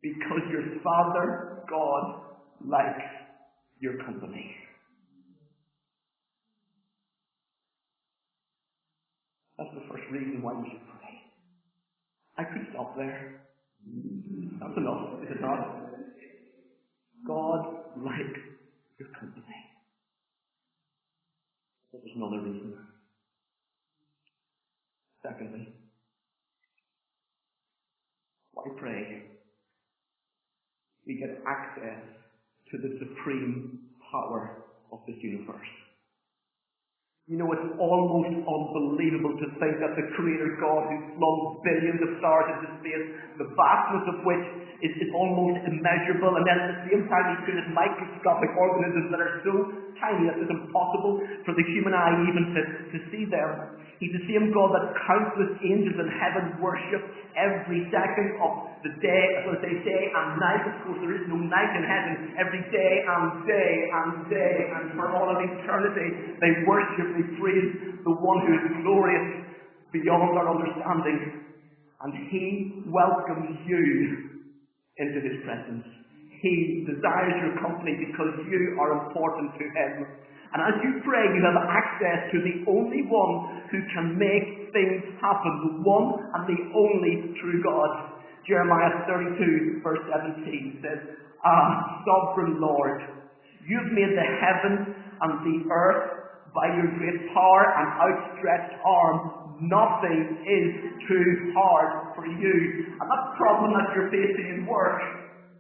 Because 0.03 0.45
your 0.53 0.81
Father, 0.85 1.65
God, 1.69 2.21
likes 2.69 3.11
your 3.81 3.97
company. 4.05 4.55
That's 9.59 9.71
the 9.73 9.89
first 9.89 10.05
reason 10.13 10.43
why 10.43 10.53
we 10.53 10.76
I 12.39 12.45
could 12.45 12.67
stop 12.73 12.97
there. 12.97 13.41
That's 14.61 14.77
enough, 14.77 15.23
is 15.23 15.31
it 15.31 15.41
not? 15.41 15.87
God 17.27 17.67
likes 18.05 18.41
your 18.99 19.09
company. 19.19 19.57
But 21.93 22.03
there's 22.05 22.17
another 22.17 22.43
reason. 22.43 22.75
Secondly, 25.23 25.69
why 28.53 28.65
pray? 28.79 29.23
We 31.07 31.15
get 31.15 31.43
access 31.47 32.03
to 32.71 32.79
the 32.79 32.99
supreme 32.99 33.79
power 34.13 34.65
of 34.93 34.99
this 35.07 35.17
universe. 35.23 35.86
You 37.27 37.43
know, 37.43 37.51
it's 37.51 37.75
almost 37.83 38.39
unbelievable 38.39 39.35
to 39.35 39.47
think 39.59 39.83
that 39.83 39.99
the 39.99 40.07
Creator 40.15 40.63
God 40.63 40.87
who 40.87 41.19
flung 41.19 41.59
billions 41.67 41.99
of 41.99 42.23
stars 42.23 42.55
into 42.55 42.71
space, 42.79 43.07
the 43.43 43.51
vastness 43.51 44.07
of 44.15 44.23
which 44.23 44.47
is, 44.87 44.95
is 45.03 45.11
almost 45.11 45.59
immeasurable, 45.67 46.39
and 46.39 46.47
then 46.47 46.55
at 46.55 46.69
the 46.71 46.81
same 46.87 47.03
time 47.11 47.27
He 47.35 47.37
created 47.43 47.67
microscopic 47.75 48.55
organisms 48.55 49.11
that 49.11 49.19
are 49.19 49.43
so 49.43 49.55
tiny 49.99 50.31
that 50.31 50.39
it's 50.39 50.55
impossible 50.55 51.19
for 51.43 51.59
the 51.59 51.67
human 51.75 51.99
eye 51.99 52.15
even 52.31 52.45
to, 52.55 52.61
to 52.95 52.99
see 53.11 53.27
them. 53.27 53.75
He's 53.97 54.13
the 54.13 54.29
same 54.29 54.53
God 54.53 54.77
that 54.77 54.93
countless 55.09 55.57
angels 55.65 55.97
in 55.97 56.09
heaven 56.21 56.61
worship 56.61 57.01
every 57.33 57.89
second 57.89 58.37
of 58.45 58.77
the 58.85 58.93
day, 59.01 59.25
as 59.49 59.57
they 59.65 59.73
say, 59.89 60.01
and 60.13 60.37
night. 60.37 60.69
Of 60.69 60.77
course, 60.85 61.01
there 61.01 61.17
is 61.17 61.25
no 61.33 61.41
night 61.41 61.73
in 61.73 61.81
heaven. 61.81 62.37
Every 62.37 62.61
day 62.69 62.93
and 63.09 63.25
day 63.49 63.73
and 63.89 64.09
day, 64.29 64.55
and 64.69 64.85
for 65.01 65.17
all 65.17 65.33
of 65.33 65.41
eternity, 65.41 66.37
they 66.45 66.53
worship, 66.69 67.09
they 67.17 67.25
praise 67.41 67.97
the 68.05 68.15
one 68.21 68.39
who 68.45 68.53
is 68.53 68.67
glorious 68.85 69.29
beyond 69.93 70.37
our 70.37 70.49
understanding. 70.53 71.49
And 72.05 72.13
He 72.29 72.45
welcomes 72.93 73.57
you 73.65 73.85
into 75.01 75.19
His 75.25 75.41
presence. 75.49 75.89
He 76.45 76.85
desires 76.85 77.37
your 77.41 77.57
company 77.65 77.97
because 78.05 78.37
you 78.45 78.77
are 78.77 79.09
important 79.09 79.57
to 79.57 79.65
Him. 79.65 79.93
And 80.53 80.61
as 80.63 80.77
you 80.85 81.01
pray, 81.03 81.25
you 81.33 81.43
have 81.43 81.59
access 81.69 82.31
to 82.33 82.39
the 82.45 82.57
only 82.71 83.03
one 83.09 83.67
who 83.73 83.81
can 83.93 84.15
make 84.15 84.73
things 84.73 85.03
happen, 85.19 85.53
the 85.69 85.75
one 85.83 86.21
and 86.37 86.43
the 86.47 86.61
only 86.77 87.35
true 87.41 87.61
God. 87.65 88.21
Jeremiah 88.47 89.05
32, 89.11 89.83
verse 89.83 89.99
17 90.07 90.85
says, 90.85 91.01
Ah, 91.45 92.01
sovereign 92.07 92.61
Lord, 92.61 93.01
you've 93.67 93.93
made 93.93 94.15
the 94.15 94.29
heaven 94.39 94.95
and 95.21 95.33
the 95.43 95.59
earth 95.73 96.16
by 96.57 96.73
your 96.73 96.89
great 96.97 97.21
power 97.37 97.63
and 97.77 97.87
outstretched 98.01 98.81
arm. 98.81 99.17
Nothing 99.61 100.41
is 100.43 100.69
too 101.05 101.53
hard 101.53 102.17
for 102.17 102.25
you. 102.25 102.57
And 102.97 103.05
that 103.05 103.25
problem 103.37 103.77
that 103.77 103.93
you're 103.93 104.09
facing 104.09 104.49
in 104.57 104.67
work, 104.67 105.01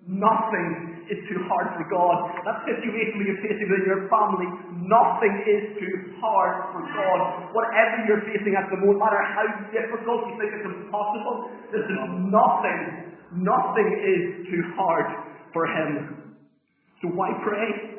Nothing 0.06 1.02
is 1.10 1.18
too 1.26 1.42
hard 1.50 1.74
for 1.74 1.82
God. 1.90 2.30
That 2.46 2.62
situation 2.62 3.26
you're 3.26 3.42
facing 3.42 3.66
with 3.66 3.82
your 3.90 4.06
family, 4.06 4.46
nothing 4.86 5.34
is 5.50 5.62
too 5.82 6.14
hard 6.22 6.70
for 6.70 6.86
God. 6.94 7.50
Whatever 7.50 8.06
you're 8.06 8.22
facing 8.22 8.54
at 8.54 8.70
the 8.70 8.78
moment, 8.78 9.02
no 9.02 9.04
matter 9.04 9.18
how 9.18 9.46
difficult 9.74 10.30
you 10.30 10.38
think 10.38 10.54
it's 10.54 10.62
impossible, 10.62 11.50
this 11.74 11.82
is 11.82 11.98
nothing. 12.30 13.18
Nothing 13.34 13.88
is 13.98 14.46
too 14.46 14.62
hard 14.78 15.10
for 15.50 15.66
Him. 15.66 16.38
So 17.02 17.10
why 17.10 17.34
pray? 17.42 17.98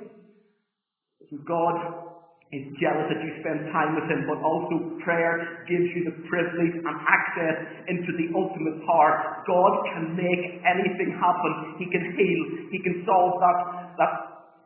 God 1.44 2.07
is 2.56 2.64
jealous 2.80 3.12
that 3.12 3.20
you 3.20 3.32
spend 3.44 3.68
time 3.76 3.92
with 4.00 4.08
him, 4.08 4.24
but 4.24 4.40
also 4.40 4.96
prayer 5.04 5.64
gives 5.68 5.88
you 5.92 6.08
the 6.08 6.16
privilege 6.32 6.76
and 6.80 6.96
access 7.04 7.58
into 7.92 8.12
the 8.16 8.32
ultimate 8.32 8.80
power. 8.88 9.44
God 9.44 9.74
can 9.92 10.16
make 10.16 10.44
anything 10.64 11.12
happen. 11.20 11.52
He 11.76 11.92
can 11.92 12.04
heal. 12.16 12.42
He 12.72 12.80
can 12.80 13.04
solve 13.04 13.36
that, 13.44 13.60
that 14.00 14.12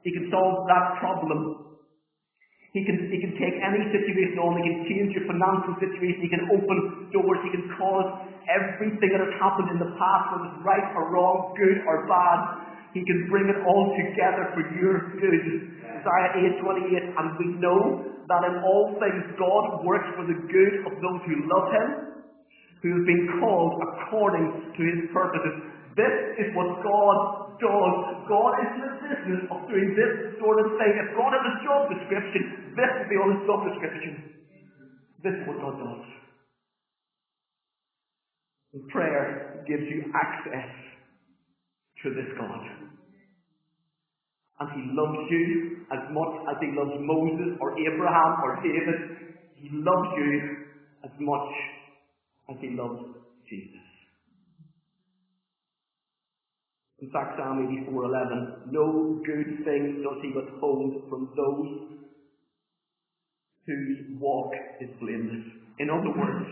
he 0.06 0.14
can 0.14 0.30
solve 0.30 0.70
that 0.70 1.02
problem. 1.02 1.74
He 2.72 2.86
can, 2.88 3.12
he 3.12 3.20
can 3.20 3.36
take 3.36 3.56
any 3.60 3.84
situation 3.92 4.40
on, 4.40 4.56
he 4.56 4.64
can 4.64 4.80
change 4.88 5.10
your 5.12 5.28
financial 5.28 5.76
situation, 5.76 6.24
he 6.24 6.32
can 6.32 6.48
open 6.56 6.78
doors, 7.12 7.40
he 7.44 7.52
can 7.52 7.68
cause 7.76 8.08
everything 8.48 9.12
that 9.12 9.28
has 9.28 9.36
happened 9.44 9.76
in 9.76 9.80
the 9.84 9.92
past, 10.00 10.24
whether 10.32 10.48
it's 10.56 10.62
right 10.64 10.88
or 10.96 11.12
wrong, 11.12 11.52
good 11.60 11.84
or 11.84 12.08
bad, 12.08 12.40
he 12.94 13.02
can 13.08 13.28
bring 13.32 13.48
it 13.48 13.60
all 13.64 13.96
together 13.96 14.52
for 14.52 14.64
your 14.76 15.16
good. 15.16 15.46
Isaiah 16.02 16.60
8:28, 16.60 17.14
and 17.16 17.28
we 17.40 17.48
know 17.60 18.04
that 18.28 18.42
in 18.48 18.56
all 18.64 19.00
things 19.00 19.24
God 19.40 19.86
works 19.86 20.10
for 20.16 20.26
the 20.28 20.36
good 20.36 20.74
of 20.88 20.94
those 21.00 21.22
who 21.28 21.36
love 21.48 21.68
Him, 21.72 21.88
who 22.84 22.90
have 22.98 23.06
been 23.08 23.26
called 23.40 23.80
according 23.80 24.74
to 24.76 24.82
His 24.84 25.10
purposes. 25.12 25.72
This 25.96 26.16
is 26.40 26.56
what 26.56 26.84
God 26.84 27.18
does. 27.60 27.96
God 28.28 28.52
is 28.60 28.70
in 28.76 28.82
the 28.82 28.96
business 29.08 29.42
of 29.52 29.68
doing 29.68 29.96
this 29.96 30.40
sort 30.40 30.60
of 30.60 30.76
thing. 30.80 30.92
If 31.00 31.16
God 31.16 31.32
has 31.32 31.44
a 31.48 31.56
job 31.64 31.82
description, 31.92 32.76
this 32.76 32.92
will 32.92 33.10
be 33.12 33.18
on 33.20 33.30
His 33.36 33.42
job 33.48 33.60
description. 33.72 34.14
This 35.24 35.34
is 35.40 35.44
what 35.48 35.58
God 35.62 35.76
does. 35.80 36.06
And 38.74 38.88
prayer 38.88 39.64
gives 39.68 39.84
you 39.92 40.12
access 40.16 40.91
to 42.03 42.10
this 42.10 42.29
God. 42.38 42.63
And 44.62 44.70
he 44.77 44.84
loves 44.93 45.25
you 45.29 45.86
as 45.91 46.03
much 46.13 46.34
as 46.50 46.58
he 46.62 46.70
loves 46.77 46.93
Moses 47.01 47.58
or 47.60 47.74
Abraham 47.77 48.31
or 48.43 48.62
David. 48.62 49.00
He 49.58 49.70
loves 49.74 50.10
you 50.17 50.62
as 51.03 51.12
much 51.20 51.50
as 52.50 52.58
he 52.62 52.70
loves 52.77 53.01
Jesus. 53.50 53.81
In 57.01 57.10
fact, 57.10 57.34
Psalm 57.38 57.65
84:11, 57.89 58.72
no 58.72 59.20
good 59.25 59.65
thing 59.65 60.03
does 60.05 60.22
he 60.22 60.29
withhold 60.29 61.10
from 61.10 61.34
those 61.36 61.98
whose 63.65 64.20
walk 64.20 64.53
is 64.79 64.89
blameless. 65.01 65.46
In 65.79 65.89
other 65.89 66.13
words, 66.13 66.46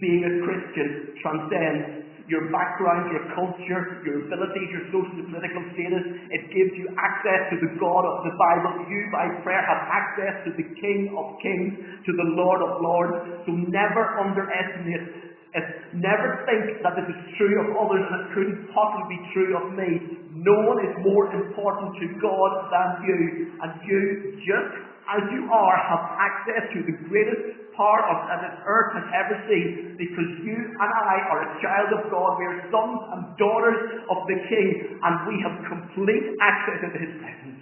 being 0.00 0.24
a 0.26 0.34
Christian 0.44 1.14
transcends 1.22 2.05
your 2.26 2.50
background, 2.50 3.10
your 3.14 3.26
culture, 3.34 4.02
your 4.02 4.26
abilities, 4.26 4.68
your 4.74 4.84
social 4.90 5.14
and 5.22 5.30
political 5.30 5.62
status. 5.74 6.04
It 6.34 6.42
gives 6.50 6.74
you 6.74 6.90
access 6.98 7.54
to 7.54 7.56
the 7.62 7.70
God 7.78 8.02
of 8.02 8.26
the 8.26 8.34
Bible. 8.34 8.82
You, 8.90 9.06
by 9.14 9.30
prayer, 9.46 9.62
have 9.62 9.82
access 9.86 10.34
to 10.46 10.50
the 10.58 10.66
King 10.78 11.14
of 11.14 11.38
Kings, 11.38 12.02
to 12.02 12.12
the 12.12 12.28
Lord 12.34 12.60
of 12.66 12.82
Lords. 12.82 13.46
So 13.46 13.54
never 13.70 14.18
underestimate 14.18 15.06
it. 15.54 15.66
Never 15.96 16.44
think 16.44 16.84
that 16.84 16.92
this 17.00 17.08
is 17.08 17.20
true 17.40 17.56
of 17.64 17.72
others 17.80 18.04
and 18.04 18.18
it 18.20 18.28
couldn't 18.36 18.60
possibly 18.76 19.16
be 19.16 19.20
true 19.32 19.56
of 19.56 19.72
me. 19.72 20.20
No 20.36 20.52
one 20.68 20.84
is 20.84 20.92
more 21.00 21.32
important 21.32 21.96
to 21.96 22.06
God 22.20 22.50
than 22.68 22.88
you. 23.08 23.20
And 23.64 23.70
you, 23.88 24.36
just 24.44 24.95
as 25.06 25.22
you 25.30 25.46
are, 25.46 25.76
have 25.86 26.04
access 26.18 26.62
to 26.74 26.78
the 26.82 26.94
greatest 27.06 27.66
power 27.78 28.02
of, 28.10 28.16
that 28.26 28.40
this 28.42 28.56
earth 28.66 28.90
has 28.96 29.06
ever 29.12 29.36
seen 29.46 29.94
because 30.00 30.28
you 30.42 30.56
and 30.56 30.90
I 30.90 31.14
are 31.30 31.40
a 31.46 31.50
child 31.60 31.90
of 31.94 32.02
God. 32.10 32.30
We 32.40 32.46
are 32.48 32.58
sons 32.72 33.00
and 33.14 33.22
daughters 33.36 33.80
of 34.10 34.18
the 34.26 34.38
King 34.48 34.98
and 34.98 35.14
we 35.28 35.36
have 35.44 35.54
complete 35.68 36.26
access 36.40 36.78
into 36.90 36.98
His 36.98 37.12
presence 37.20 37.60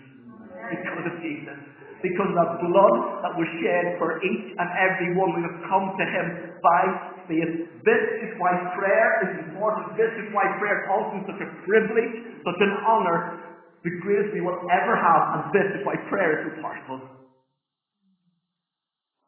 because 0.70 1.04
of 1.10 1.14
Jesus. 1.20 1.58
Because 2.00 2.32
of 2.36 2.60
the 2.60 2.68
blood 2.68 2.96
that 3.24 3.32
was 3.32 3.48
shed 3.64 3.96
for 3.96 4.20
each 4.20 4.46
and 4.60 4.68
every 4.76 5.16
one, 5.16 5.40
we 5.40 5.40
have 5.40 5.56
come 5.64 5.96
to 5.96 6.04
Him 6.04 6.52
by 6.60 6.82
faith. 7.24 7.64
This 7.80 8.04
is 8.20 8.30
why 8.36 8.52
prayer 8.76 9.24
is 9.24 9.32
important. 9.48 9.96
This 9.96 10.12
is 10.20 10.28
why 10.36 10.44
prayer 10.60 10.84
is 10.84 10.86
also 10.92 11.16
such 11.32 11.40
a 11.40 11.48
privilege, 11.64 12.44
such 12.44 12.60
an 12.60 12.72
honour, 12.84 13.40
the 13.84 13.92
greatest 14.04 14.32
we 14.36 14.40
will 14.40 14.60
ever 14.68 14.96
have, 14.96 15.22
and 15.36 15.42
this 15.52 15.68
is 15.76 15.80
why 15.84 15.96
prayer 16.08 16.40
is 16.40 16.56
so 16.56 16.60
powerful. 16.60 17.13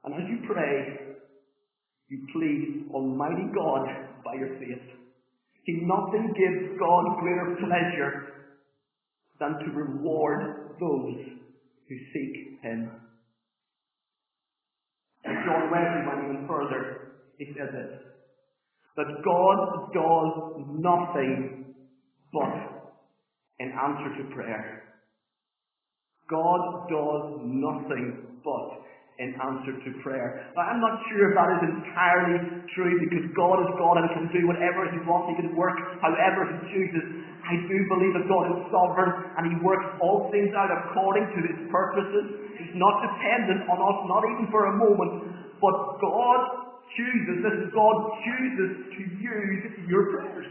And 0.06 0.14
as 0.14 0.22
you 0.30 0.38
pray, 0.46 1.16
you 2.08 2.26
please 2.32 2.86
Almighty 2.94 3.50
God 3.52 3.88
by 4.24 4.34
your 4.34 4.56
faith. 4.60 4.86
See, 5.66 5.82
nothing 5.82 6.32
gives 6.38 6.78
God 6.78 7.18
greater 7.20 7.56
pleasure 7.58 8.26
than 9.40 9.58
to 9.58 9.76
reward 9.76 10.76
those 10.78 11.26
who 11.88 11.96
seek 12.12 12.62
Him. 12.62 12.90
And 15.24 15.36
John 15.44 15.70
Wesley 15.72 16.06
went 16.06 16.30
even 16.30 16.46
further. 16.46 17.10
He 17.38 17.46
said 17.58 17.68
this, 17.74 18.00
that 18.96 19.06
God 19.24 19.92
does 19.92 20.66
nothing 20.78 21.74
but 22.32 22.94
in 23.58 23.72
answer 23.72 24.22
to 24.22 24.34
prayer. 24.34 24.84
God 26.30 26.88
does 26.88 27.40
nothing 27.42 28.38
but 28.44 28.86
in 29.18 29.32
answer 29.40 29.72
to 29.72 29.88
prayer. 30.04 30.44
Now, 30.52 30.68
I'm 30.68 30.80
not 30.80 31.00
sure 31.08 31.32
if 31.32 31.32
that 31.40 31.48
is 31.56 31.62
entirely 31.72 32.36
true 32.76 32.94
because 33.00 33.24
God 33.32 33.64
is 33.64 33.70
God 33.80 33.96
and 34.04 34.08
can 34.12 34.26
do 34.28 34.44
whatever 34.44 34.84
He 34.92 35.00
wants. 35.08 35.32
He 35.32 35.40
can 35.40 35.56
work 35.56 35.76
however 36.04 36.44
He 36.44 36.56
chooses. 36.68 37.04
I 37.40 37.56
do 37.64 37.76
believe 37.88 38.12
that 38.12 38.28
God 38.28 38.44
is 38.52 38.58
sovereign 38.68 39.12
and 39.40 39.42
He 39.48 39.56
works 39.64 39.88
all 40.04 40.28
things 40.28 40.52
out 40.52 40.68
according 40.68 41.32
to 41.32 41.38
His 41.48 41.58
purposes. 41.72 42.44
He's 42.60 42.76
not 42.76 42.94
dependent 43.08 43.64
on 43.72 43.78
us, 43.80 43.98
not 44.04 44.22
even 44.36 44.52
for 44.52 44.68
a 44.68 44.74
moment. 44.76 45.32
But 45.64 45.76
God 45.96 46.40
chooses, 46.92 47.40
this 47.40 47.56
is 47.56 47.68
God 47.72 47.96
chooses 48.20 48.70
to 48.96 49.00
use 49.16 49.64
your 49.88 50.12
prayers. 50.12 50.48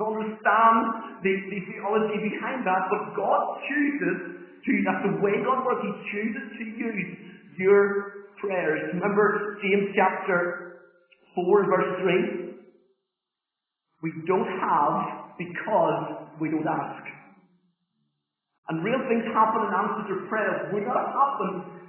I 0.00 0.04
understand 0.04 1.20
the, 1.20 1.32
the 1.52 1.60
theology 1.68 2.32
behind 2.32 2.64
that, 2.64 2.82
but 2.88 3.12
God 3.12 3.40
chooses 3.68 4.16
to, 4.64 4.70
that's 4.84 5.04
the 5.04 5.16
way 5.20 5.40
God 5.44 5.60
works. 5.64 5.84
He 5.84 5.92
chooses 6.08 6.44
to 6.56 6.64
use 6.72 7.29
your 7.58 8.26
prayers. 8.40 8.94
Remember 8.94 9.58
James 9.62 9.90
chapter 9.96 10.80
4 11.34 11.64
verse 11.66 11.92
3? 12.02 12.50
We 14.02 14.10
don't 14.26 14.48
have 14.48 15.36
because 15.36 16.30
we 16.40 16.48
don't 16.48 16.66
ask. 16.66 17.04
And 18.70 18.86
real 18.86 19.02
things 19.10 19.26
happen 19.34 19.66
in 19.66 19.72
answer 19.74 20.04
to 20.14 20.16
prayer 20.30 20.70
would 20.72 20.86
not 20.86 21.10
happen 21.10 21.80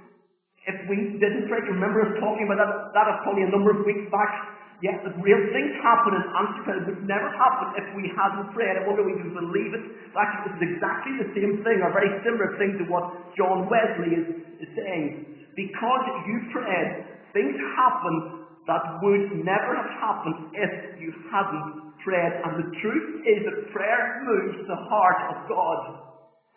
if 0.66 0.76
we 0.90 1.14
didn't 1.18 1.46
pray. 1.46 1.62
Remember 1.70 2.10
us 2.10 2.12
talking 2.18 2.46
about 2.46 2.58
that, 2.58 2.70
that 2.94 3.06
was 3.06 3.18
probably 3.22 3.46
a 3.46 3.52
number 3.54 3.70
of 3.70 3.86
weeks 3.86 4.06
back. 4.10 4.50
Yes, 4.82 4.98
the 5.06 5.14
real 5.22 5.38
things 5.54 5.72
happen 5.78 6.18
in 6.18 6.24
answer 6.26 6.58
to 6.58 6.62
prayer 6.66 6.82
would 6.90 7.06
never 7.06 7.30
happen 7.38 7.70
if 7.78 7.86
we 7.94 8.10
hadn't 8.18 8.50
prayed. 8.50 8.74
I 8.74 8.82
wonder 8.82 9.06
if 9.06 9.14
we 9.14 9.16
can 9.22 9.30
believe 9.30 9.72
it. 9.78 9.84
Actually, 10.10 10.58
it's 10.58 10.64
exactly 10.74 11.12
the 11.22 11.28
same 11.38 11.62
thing, 11.62 11.78
or 11.86 11.94
very 11.94 12.10
similar 12.26 12.50
thing 12.58 12.74
to 12.82 12.84
what 12.90 13.30
John 13.38 13.70
Wesley 13.70 14.18
is, 14.18 14.26
is 14.58 14.70
saying. 14.74 15.31
Because 15.56 16.04
you 16.26 16.36
prayed, 16.52 16.90
things 17.32 17.56
happen 17.76 18.42
that 18.66 18.82
would 19.02 19.42
never 19.42 19.72
have 19.74 19.92
happened 19.98 20.54
if 20.54 20.72
you 21.02 21.10
hadn't 21.28 21.98
prayed. 22.04 22.34
And 22.46 22.52
the 22.62 22.68
truth 22.78 23.08
is 23.26 23.38
that 23.44 23.72
prayer 23.72 24.22
moves 24.22 24.64
the 24.68 24.80
heart 24.88 25.20
of 25.34 25.36
God. 25.50 25.80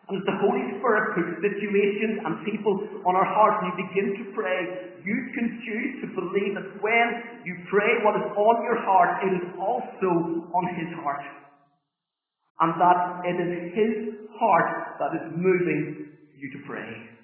And 0.05 0.21
as 0.21 0.25
the 0.29 0.37
Holy 0.37 0.61
Spirit 0.77 1.17
puts 1.17 1.33
situations 1.41 2.21
and 2.21 2.45
people 2.45 2.77
on 3.09 3.17
our 3.17 3.25
hearts 3.25 3.57
and 3.65 3.73
you 3.73 3.75
begin 3.89 4.07
to 4.21 4.25
pray, 4.37 4.59
you 5.01 5.17
can 5.33 5.47
choose 5.65 5.91
to 6.05 6.07
believe 6.13 6.53
that 6.53 6.77
when 6.77 7.07
you 7.41 7.57
pray 7.73 7.89
what 8.05 8.13
is 8.21 8.29
on 8.37 8.55
your 8.69 8.79
heart, 8.85 9.25
it 9.25 9.33
is 9.41 9.45
also 9.57 10.45
on 10.53 10.65
His 10.77 10.93
heart. 11.01 11.25
And 12.61 12.77
that 12.77 12.99
it 13.25 13.37
is 13.49 13.53
His 13.73 13.93
heart 14.37 15.01
that 15.01 15.11
is 15.17 15.25
moving 15.33 16.13
you 16.37 16.47
to 16.53 16.59
pray. 16.69 17.14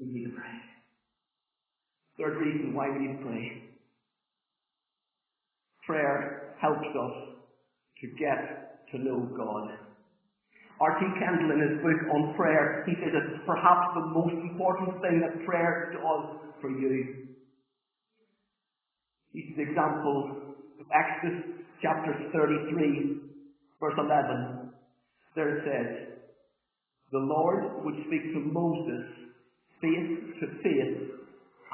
We 0.00 0.06
need 0.06 0.24
to 0.24 0.34
pray. 0.36 0.56
Third 2.18 2.36
reason 2.38 2.74
why 2.74 2.90
we 2.90 3.06
need 3.06 3.18
to 3.18 3.24
pray. 3.24 3.62
Prayer 5.86 6.54
helps 6.60 6.86
us 6.86 7.34
to 8.00 8.06
get 8.18 8.90
to 8.92 8.98
know 8.98 9.28
God. 9.36 9.78
R.T. 10.80 11.00
Kendall 11.18 11.52
in 11.54 11.60
his 11.60 11.82
book 11.82 12.14
on 12.14 12.34
prayer, 12.34 12.84
he 12.86 12.94
says 12.98 13.14
it's 13.14 13.42
perhaps 13.46 13.94
the 13.94 14.06
most 14.10 14.34
important 14.50 15.00
thing 15.02 15.22
that 15.22 15.46
prayer 15.46 15.92
does 15.92 16.40
for 16.60 16.70
you. 16.70 17.28
He 19.32 19.54
the 19.56 19.62
example 19.62 20.54
of 20.80 20.86
Exodus 20.90 21.66
chapter 21.82 22.14
33, 22.32 23.18
verse 23.80 23.94
11. 23.98 24.70
There 25.34 25.58
it 25.58 25.64
says, 25.66 26.18
The 27.12 27.18
Lord 27.18 27.84
would 27.84 27.94
speak 28.06 28.32
to 28.34 28.40
Moses 28.40 29.23
face 29.84 30.40
to 30.40 30.46
face 30.64 30.96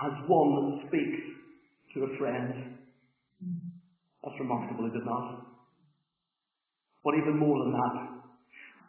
as 0.03 0.13
one 0.27 0.51
that 0.59 0.89
speaks 0.89 1.23
to 1.95 2.05
a 2.05 2.19
friend. 2.19 2.75
That's 4.25 4.37
remarkable, 4.41 4.87
is 4.87 4.93
it 4.99 5.07
not? 5.07 5.47
But 7.05 7.15
even 7.15 7.39
more 7.39 7.57
than 7.65 7.73
that, 7.73 7.97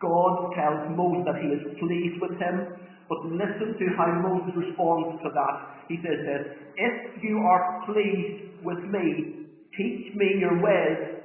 God 0.01 0.51
tells 0.57 0.97
Moses 0.97 1.23
that 1.29 1.37
he 1.39 1.49
is 1.53 1.63
pleased 1.77 2.17
with 2.19 2.35
him, 2.41 2.55
but 3.07 3.29
listen 3.29 3.77
to 3.77 3.85
how 3.95 4.09
Moses 4.25 4.57
responds 4.57 5.21
to 5.23 5.29
that. 5.29 5.55
He 5.87 6.01
says 6.01 6.19
this, 6.25 6.43
If 6.75 7.23
you 7.23 7.37
are 7.37 7.85
pleased 7.85 8.65
with 8.65 8.81
me, 8.89 9.45
teach 9.77 10.13
me 10.15 10.41
your 10.41 10.57
ways, 10.59 11.21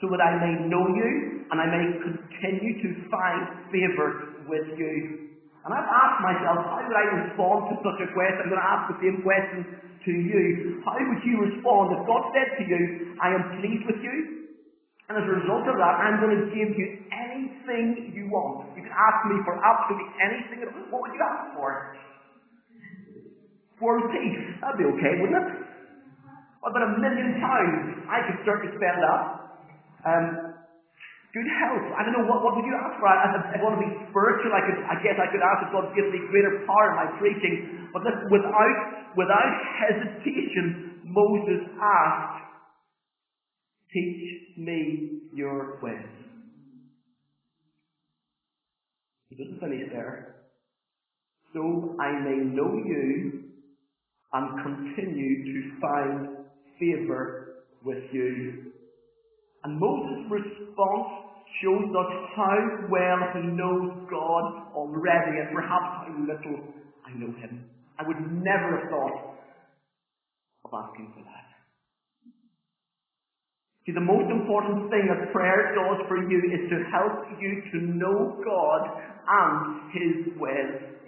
so 0.00 0.06
that 0.12 0.20
I 0.20 0.38
may 0.38 0.68
know 0.68 0.86
you, 0.86 1.42
and 1.50 1.60
I 1.60 1.66
may 1.66 1.86
continue 2.04 2.74
to 2.84 3.08
find 3.10 3.66
favour 3.72 4.44
with 4.46 4.78
you. 4.78 5.27
And 5.66 5.70
I've 5.74 5.90
asked 5.90 6.20
myself, 6.22 6.56
how 6.70 6.80
would 6.80 6.98
I 6.98 7.06
respond 7.22 7.58
to 7.68 7.74
such 7.82 7.98
a 8.04 8.08
question? 8.14 8.40
I'm 8.46 8.50
going 8.54 8.62
to 8.62 8.70
ask 8.72 8.82
the 8.88 8.98
same 9.02 9.16
question 9.20 9.60
to 9.66 10.12
you. 10.14 10.44
How 10.86 10.94
would 10.96 11.22
you 11.26 11.34
respond 11.42 11.84
if 11.98 12.00
God 12.06 12.22
said 12.32 12.48
to 12.48 12.62
you, 12.64 12.80
I 13.18 13.28
am 13.34 13.42
pleased 13.58 13.84
with 13.84 14.00
you, 14.00 14.14
and 15.08 15.16
as 15.18 15.24
a 15.24 15.34
result 15.40 15.64
of 15.64 15.76
that, 15.80 15.94
I'm 16.04 16.20
going 16.20 16.36
to 16.36 16.44
give 16.52 16.68
you 16.68 16.86
anything 17.10 18.12
you 18.12 18.28
want. 18.28 18.68
You 18.76 18.84
can 18.84 18.92
ask 18.92 19.18
me 19.24 19.40
for 19.40 19.56
absolutely 19.56 20.08
anything. 20.20 20.58
What 20.92 21.00
would 21.00 21.14
you 21.16 21.22
ask 21.24 21.42
for? 21.56 21.68
World 23.80 24.04
peace. 24.12 24.40
That'd 24.60 24.76
be 24.76 24.84
okay, 24.84 25.12
wouldn't 25.16 25.38
it? 25.38 25.48
What 26.60 26.76
about 26.76 26.90
a 26.90 26.92
million 27.00 27.40
pounds? 27.40 28.04
I 28.10 28.18
could 28.26 28.38
certainly 28.44 28.68
spend 28.76 28.96
that. 29.00 29.20
Um, 30.04 30.24
Good 31.28 31.44
health. 31.60 31.92
I 31.92 32.00
don't 32.08 32.16
know, 32.16 32.24
what, 32.24 32.40
what 32.40 32.56
would 32.56 32.64
you 32.64 32.72
ask 32.72 32.96
for? 32.96 33.04
I, 33.04 33.20
I, 33.20 33.28
I 33.36 33.56
want 33.60 33.76
to 33.76 33.82
be 33.84 33.92
spiritual. 34.08 34.48
I 34.48 34.64
could, 34.64 34.78
I 34.88 34.96
guess 35.04 35.16
I 35.20 35.28
could 35.28 35.44
ask 35.44 35.58
if 35.60 35.70
God 35.76 35.92
gives 35.92 36.08
me 36.08 36.24
greater 36.32 36.64
power 36.64 36.86
in 36.88 36.96
my 36.96 37.08
preaching. 37.20 37.54
But 37.92 38.00
listen, 38.00 38.32
without, 38.32 38.76
without 39.12 39.52
hesitation, 39.76 40.96
Moses 41.04 41.68
asked, 41.76 42.48
teach 43.92 44.56
me 44.56 45.20
your 45.36 45.76
ways. 45.82 46.16
He 49.28 49.36
doesn't 49.36 49.60
finish 49.60 49.84
there. 49.92 50.32
So 51.52 51.60
I 52.00 52.08
may 52.24 52.40
know 52.56 52.72
you 52.72 53.44
and 54.32 54.48
continue 54.64 55.44
to 55.44 55.58
find 55.80 56.26
favour 56.80 57.52
with 57.84 57.98
you 58.12 58.67
and 59.64 59.78
Moses' 59.78 60.26
response 60.30 61.08
shows 61.62 61.90
us 61.90 62.10
how 62.36 62.58
well 62.88 63.20
he 63.34 63.42
knows 63.56 63.90
God 64.10 64.44
already 64.74 65.34
and 65.42 65.50
perhaps 65.50 65.88
how 65.98 66.14
little 66.14 66.58
I 67.06 67.10
know 67.18 67.32
him. 67.34 67.64
I 67.98 68.06
would 68.06 68.20
never 68.30 68.78
have 68.78 68.90
thought 68.90 69.18
of 70.64 70.70
asking 70.70 71.10
for 71.14 71.22
that. 71.26 71.48
See, 73.88 73.96
the 73.96 74.04
most 74.04 74.28
important 74.28 74.92
thing 74.92 75.08
that 75.08 75.32
prayer 75.32 75.72
does 75.72 76.04
for 76.06 76.20
you 76.20 76.38
is 76.52 76.68
to 76.68 76.76
help 76.92 77.24
you 77.40 77.50
to 77.72 77.76
know 77.96 78.36
God 78.44 78.82
and 79.24 79.80
His 79.96 80.36
ways. 80.36 80.98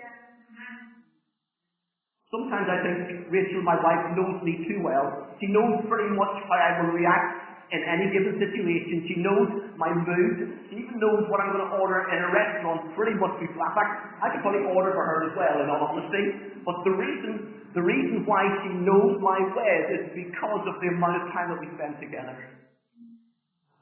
Sometimes 2.32 2.66
I 2.72 2.78
think 2.80 3.28
Rachel, 3.28 3.60
my 3.66 3.76
wife, 3.84 4.16
knows 4.16 4.40
me 4.46 4.64
too 4.64 4.80
well. 4.80 5.28
She 5.42 5.52
knows 5.52 5.84
pretty 5.92 6.14
much 6.14 6.34
how 6.48 6.56
I 6.56 6.70
will 6.80 6.94
react 6.96 7.49
in 7.70 7.80
any 7.86 8.10
given 8.10 8.34
situation. 8.38 9.06
She 9.06 9.16
knows 9.22 9.48
my 9.78 9.90
mood. 9.94 10.58
She 10.70 10.82
even 10.82 10.98
knows 10.98 11.26
what 11.30 11.38
I'm 11.38 11.54
going 11.54 11.66
to 11.70 11.72
order 11.78 12.02
in 12.10 12.18
a 12.18 12.30
restaurant 12.34 12.90
pretty 12.98 13.14
much 13.14 13.38
before. 13.38 13.62
In 13.62 13.74
fact, 13.74 13.92
I 14.18 14.26
could 14.34 14.42
probably 14.42 14.66
order 14.74 14.90
for 14.90 15.04
her 15.06 15.18
as 15.30 15.32
well, 15.38 15.56
in 15.62 15.66
all 15.70 15.94
honesty. 15.94 16.58
But 16.66 16.82
the 16.82 16.94
reason, 16.94 17.62
the 17.74 17.82
reason 17.82 18.26
why 18.26 18.42
she 18.62 18.70
knows 18.82 19.22
my 19.22 19.38
ways 19.54 19.86
is 19.98 20.04
because 20.18 20.64
of 20.66 20.74
the 20.82 20.88
amount 20.90 21.22
of 21.22 21.24
time 21.30 21.54
that 21.54 21.60
we 21.62 21.70
spend 21.78 22.02
together. 22.02 22.36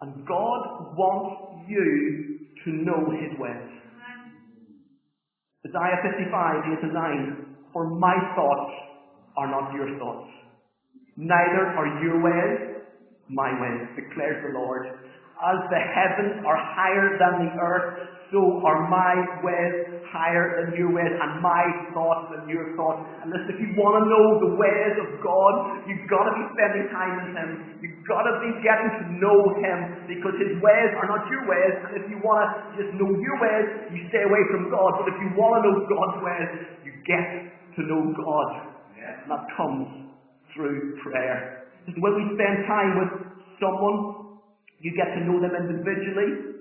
And 0.04 0.22
God 0.28 0.94
wants 0.94 1.66
you 1.66 1.88
to 2.64 2.68
know 2.84 3.08
His 3.16 3.32
ways. 3.40 3.72
Isaiah 5.64 6.00
55, 6.00 6.80
8 6.80 6.86
to 6.86 6.90
9. 6.92 7.56
For 7.72 7.90
my 7.98 8.14
thoughts 8.36 8.72
are 9.36 9.50
not 9.50 9.74
your 9.74 9.98
thoughts 9.98 10.30
Neither 11.18 11.66
are 11.74 11.98
your 11.98 12.22
ways 12.22 12.67
my 13.28 13.52
ways, 13.60 13.88
declares 13.96 14.44
the 14.44 14.58
Lord. 14.58 14.88
As 15.38 15.58
the 15.70 15.78
heavens 15.78 16.42
are 16.42 16.58
higher 16.58 17.14
than 17.14 17.46
the 17.46 17.52
earth, 17.62 18.18
so 18.34 18.60
are 18.66 18.90
my 18.90 19.14
ways 19.40 20.02
higher 20.10 20.60
than 20.60 20.76
your 20.76 20.92
ways, 20.92 21.08
and 21.08 21.40
my 21.40 21.64
thoughts 21.94 22.32
than 22.32 22.48
your 22.48 22.76
thoughts. 22.76 23.04
And 23.22 23.32
listen, 23.32 23.56
if 23.56 23.60
you 23.60 23.70
want 23.76 24.00
to 24.00 24.04
know 24.08 24.26
the 24.40 24.52
ways 24.56 24.94
of 25.00 25.08
God, 25.24 25.84
you've 25.88 26.04
got 26.08 26.28
to 26.28 26.32
be 26.36 26.44
spending 26.52 26.88
time 26.92 27.12
with 27.22 27.30
Him. 27.32 27.48
You've 27.80 28.04
got 28.04 28.24
to 28.24 28.34
be 28.40 28.50
getting 28.60 28.90
to 29.00 29.04
know 29.20 29.38
Him, 29.62 29.78
because 30.10 30.36
His 30.42 30.58
ways 30.60 30.90
are 30.96 31.08
not 31.08 31.24
your 31.32 31.44
ways. 31.48 31.74
And 31.88 31.92
if 32.02 32.04
you 32.10 32.18
want 32.20 32.44
to 32.44 32.82
just 32.82 32.92
know 33.00 33.08
your 33.08 33.36
ways, 33.40 33.66
you 33.94 34.10
stay 34.12 34.24
away 34.24 34.42
from 34.52 34.68
God. 34.72 35.00
But 35.00 35.12
if 35.12 35.16
you 35.22 35.28
want 35.38 35.60
to 35.60 35.72
know 35.72 35.76
God's 35.88 36.18
ways, 36.24 36.50
you 36.84 36.92
get 37.08 37.52
to 37.78 37.80
know 37.86 38.12
God. 38.12 38.48
And 38.98 39.30
that 39.32 39.44
comes 39.56 40.12
through 40.52 41.00
prayer. 41.00 41.57
When 41.96 42.12
we 42.20 42.24
spend 42.36 42.68
time 42.68 43.00
with 43.00 43.12
someone, 43.56 43.96
you 44.84 44.92
get 44.92 45.08
to 45.16 45.20
know 45.24 45.40
them 45.40 45.56
individually. 45.56 46.60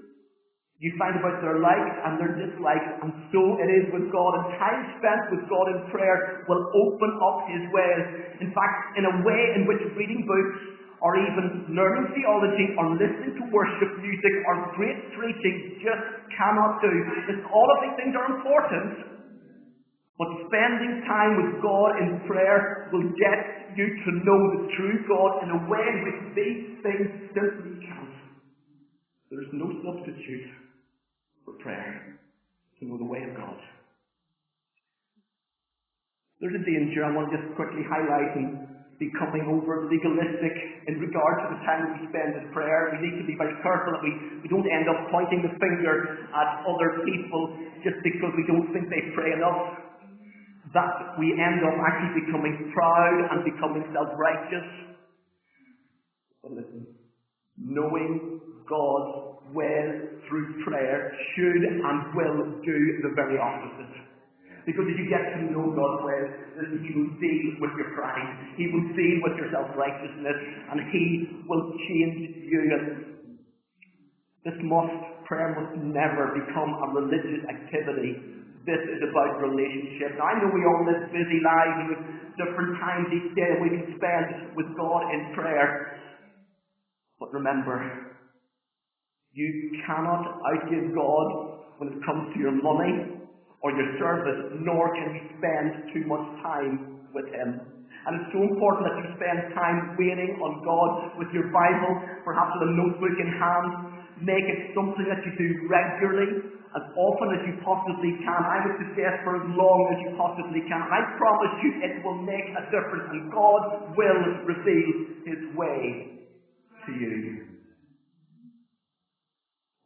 You 0.77 0.93
find 1.01 1.17
about 1.17 1.41
their 1.41 1.57
likes 1.57 1.95
and 2.05 2.21
their 2.21 2.37
dislikes, 2.37 3.01
and 3.01 3.09
so 3.33 3.41
it 3.57 3.65
is 3.65 3.89
with 3.89 4.13
God. 4.13 4.31
And 4.37 4.45
time 4.61 4.81
spent 5.01 5.21
with 5.33 5.43
God 5.49 5.65
in 5.73 5.89
prayer 5.89 6.45
will 6.45 6.63
open 6.69 7.11
up 7.17 7.49
His 7.49 7.65
ways. 7.73 8.05
In 8.45 8.53
fact, 8.53 8.93
in 8.93 9.09
a 9.09 9.13
way 9.25 9.41
in 9.57 9.65
which 9.65 9.81
reading 9.97 10.21
books, 10.21 10.77
or 11.01 11.17
even 11.17 11.73
learning 11.73 12.13
theology, 12.13 12.77
or 12.77 12.93
listening 12.93 13.33
to 13.41 13.43
worship 13.49 13.89
music, 14.05 14.33
or 14.45 14.53
great 14.77 15.01
preaching 15.17 15.81
just 15.81 16.03
cannot 16.37 16.77
do. 16.77 16.93
Because 17.25 17.41
all 17.49 17.67
of 17.73 17.77
these 17.81 17.95
things 17.97 18.13
are 18.13 18.37
important, 18.37 19.17
but 20.21 20.29
spending 20.45 21.01
time 21.09 21.41
with 21.41 21.57
God 21.61 21.89
in 22.05 22.21
prayer 22.29 22.89
will 22.93 23.05
get 23.17 23.66
you 23.77 23.87
to 23.87 24.11
know 24.25 24.39
the 24.57 24.63
true 24.73 24.97
God 25.05 25.45
in 25.45 25.49
a 25.53 25.61
way 25.69 25.85
in 25.85 25.97
which 26.03 26.21
these 26.33 26.61
things 26.81 27.07
simply 27.31 27.85
can't. 27.85 28.17
There's 29.29 29.53
no 29.53 29.69
substitute 29.85 30.49
for 31.45 31.53
prayer 31.61 32.17
to 32.79 32.81
know 32.85 32.97
the 32.97 33.05
way 33.05 33.21
of 33.21 33.37
God. 33.37 33.61
There's 36.41 36.57
a 36.57 36.65
danger 36.65 37.05
I 37.05 37.13
want 37.13 37.29
to 37.29 37.37
just 37.37 37.49
quickly 37.57 37.81
highlight 37.85 38.37
in 38.37 38.67
becoming 38.97 39.45
over 39.45 39.85
legalistic 39.89 40.53
in 40.89 40.97
regard 40.97 41.45
to 41.45 41.47
the 41.53 41.59
time 41.65 41.85
we 41.93 42.09
spend 42.09 42.33
in 42.33 42.49
prayer. 42.49 42.93
We 42.97 43.05
need 43.05 43.17
to 43.21 43.25
be 43.29 43.37
very 43.37 43.53
careful 43.61 43.93
that 43.93 44.01
we, 44.01 44.41
we 44.41 44.49
don't 44.49 44.65
end 44.65 44.89
up 44.89 45.09
pointing 45.13 45.45
the 45.45 45.53
finger 45.61 46.25
at 46.33 46.49
other 46.65 47.05
people 47.05 47.57
just 47.85 47.97
because 48.01 48.33
we 48.33 48.45
don't 48.49 48.69
think 48.73 48.89
they 48.89 49.13
pray 49.13 49.37
enough 49.37 49.87
that 50.77 51.17
we 51.17 51.33
end 51.33 51.65
up 51.65 51.73
actually 51.81 52.21
becoming 52.21 52.69
proud 52.69 53.17
and 53.33 53.41
becoming 53.41 53.81
self-righteous. 53.89 54.67
But 56.45 56.51
listen, 56.53 56.85
knowing 57.57 58.37
God's 58.69 59.41
will 59.57 59.89
through 60.29 60.47
prayer 60.61 61.09
should 61.33 61.63
and 61.65 61.97
will 62.13 62.61
do 62.61 62.77
the 63.01 63.11
very 63.17 63.41
opposite. 63.41 64.05
Because 64.67 64.83
if 64.91 64.99
you 64.99 65.07
get 65.09 65.23
to 65.33 65.49
know 65.49 65.71
God's 65.73 66.03
will, 66.03 66.27
then 66.59 66.83
He 66.83 66.91
will 66.93 67.09
deal 67.17 67.57
with 67.57 67.71
your 67.79 67.95
pride. 67.95 68.53
He 68.59 68.67
will 68.67 68.85
deal 68.93 69.17
with 69.23 69.33
your 69.39 69.49
self-righteousness 69.49 70.37
and 70.69 70.77
He 70.91 71.03
will 71.47 71.71
change 71.87 72.19
you. 72.45 72.61
This 74.43 74.59
must, 74.61 75.25
prayer 75.25 75.55
must 75.57 75.81
never 75.81 76.37
become 76.37 76.71
a 76.83 76.87
religious 76.99 77.47
activity 77.47 78.37
this 78.67 78.84
is 78.84 78.99
about 79.08 79.39
relationship. 79.39 80.19
Now, 80.19 80.27
I 80.27 80.34
know 80.43 80.51
we 80.51 80.67
all 80.67 80.84
live 80.84 81.08
busy 81.15 81.39
lives 81.39 81.80
with 81.88 82.01
different 82.36 82.75
times 82.84 83.08
each 83.15 83.32
day 83.32 83.56
we 83.63 83.71
can 83.71 83.95
spend 83.95 84.51
with 84.60 84.67
God 84.75 85.08
in 85.15 85.32
prayer. 85.32 85.95
But 87.15 87.32
remember, 87.32 87.80
you 89.32 89.71
cannot 89.88 90.43
outgive 90.51 90.91
God 90.91 91.27
when 91.80 91.95
it 91.95 91.99
comes 92.03 92.34
to 92.36 92.38
your 92.38 92.60
money 92.60 93.23
or 93.63 93.71
your 93.71 93.89
service, 93.97 94.60
nor 94.60 94.91
can 94.99 95.15
you 95.15 95.23
spend 95.39 95.88
too 95.95 96.03
much 96.06 96.27
time 96.43 97.08
with 97.15 97.25
Him. 97.32 97.63
And 98.08 98.12
it's 98.19 98.32
so 98.36 98.43
important 98.43 98.84
that 98.88 98.95
you 98.99 99.06
spend 99.15 99.56
time 99.56 99.95
waiting 99.95 100.39
on 100.43 100.63
God 100.63 101.19
with 101.19 101.32
your 101.32 101.51
Bible, 101.56 101.91
perhaps 102.23 102.51
with 102.60 102.67
a 102.67 102.73
notebook 102.75 103.15
in 103.15 103.32
hand. 103.32 103.87
Make 104.21 104.49
it 104.49 104.73
something 104.73 105.06
that 105.06 105.21
you 105.21 105.34
do 105.38 105.49
regularly 105.69 106.58
as 106.73 106.86
often 106.97 107.27
as 107.38 107.41
you 107.45 107.56
possibly 107.63 108.17
can. 108.21 108.41
I 108.41 108.65
would 108.65 108.77
suggest 108.82 109.23
for 109.23 109.38
as 109.38 109.47
long 109.53 109.80
as 109.93 109.97
you 110.03 110.12
possibly 110.17 110.62
can. 110.65 110.82
I 110.82 111.01
promise 111.17 111.53
you 111.63 111.69
it 111.86 112.03
will 112.03 112.21
make 112.21 112.47
a 112.53 112.63
difference 112.73 113.08
and 113.13 113.32
God 113.32 113.93
will 113.95 114.23
reveal 114.45 114.89
His 115.25 115.41
way 115.56 116.17
to 116.86 116.91
you. 116.91 117.45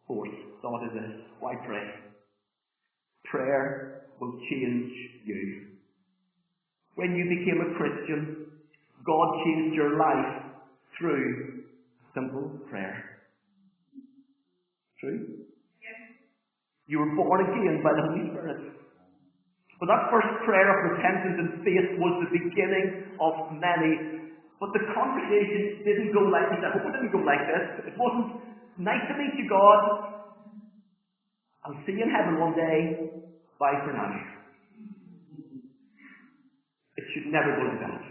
Fourth 0.07 0.35
thought 0.61 0.83
is 0.87 0.93
this. 0.93 1.21
Why 1.39 1.55
pray? 1.65 1.85
Prayer 3.25 4.03
will 4.19 4.33
change 4.49 4.91
you. 5.25 5.67
When 6.95 7.15
you 7.15 7.23
became 7.23 7.61
a 7.61 7.77
Christian, 7.77 8.47
God 9.05 9.27
changed 9.45 9.75
your 9.75 9.97
life 9.97 10.43
through 10.99 11.63
simple 12.13 12.51
prayer. 12.69 13.10
True? 15.01 15.17
Yes. 15.81 16.13
You 16.85 17.01
were 17.01 17.13
born 17.17 17.41
again 17.41 17.81
by 17.81 17.89
the 17.97 18.05
Holy 18.05 18.29
Spirit. 18.29 18.61
But 19.81 19.89
that 19.89 20.13
first 20.13 20.29
prayer 20.45 20.69
of 20.69 20.93
repentance 20.93 21.41
and 21.41 21.49
faith 21.65 21.89
was 21.97 22.13
the 22.21 22.29
beginning 22.29 23.17
of 23.17 23.33
many. 23.57 24.21
But 24.61 24.69
the 24.77 24.85
conversation 24.93 25.81
didn't 25.81 26.13
go 26.13 26.29
like 26.29 26.53
this. 26.53 26.61
I 26.61 26.69
hope 26.69 26.85
it 26.85 26.93
didn't 27.01 27.17
go 27.17 27.25
like 27.25 27.41
this. 27.49 27.89
It 27.89 27.97
wasn't 27.97 28.29
nice 28.77 29.01
to 29.09 29.17
meet 29.17 29.33
you, 29.41 29.49
God. 29.49 29.81
I'll 31.65 31.81
see 31.81 31.97
you 31.97 32.05
in 32.05 32.13
heaven 32.13 32.37
one 32.37 32.53
day. 32.53 32.93
Bye 33.57 33.81
for 33.81 33.93
now. 33.97 34.13
It 37.01 37.05
should 37.09 37.33
never 37.33 37.57
go 37.57 37.65
like 37.65 37.81
that. 37.81 38.05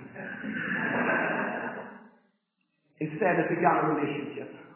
Instead, 2.98 3.38
it 3.38 3.48
began 3.54 3.78
a 3.78 3.94
relationship. 3.94 4.69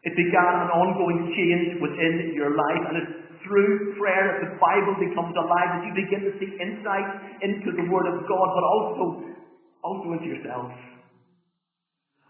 It 0.00 0.16
began 0.16 0.64
an 0.64 0.70
ongoing 0.72 1.28
change 1.36 1.76
within 1.76 2.32
your 2.32 2.56
life, 2.56 2.84
and 2.88 2.96
it's 3.04 3.14
through 3.44 3.96
prayer 4.00 4.32
that 4.32 4.38
the 4.48 4.52
Bible 4.56 4.96
becomes 4.96 5.36
alive, 5.36 5.70
as 5.76 5.82
you 5.88 5.92
begin 5.92 6.20
to 6.24 6.32
see 6.40 6.50
insight 6.56 7.08
into 7.44 7.68
the 7.76 7.84
Word 7.88 8.08
of 8.08 8.24
God, 8.24 8.48
but 8.56 8.64
also, 8.64 9.04
also 9.84 10.06
into 10.16 10.32
yourself. 10.32 10.72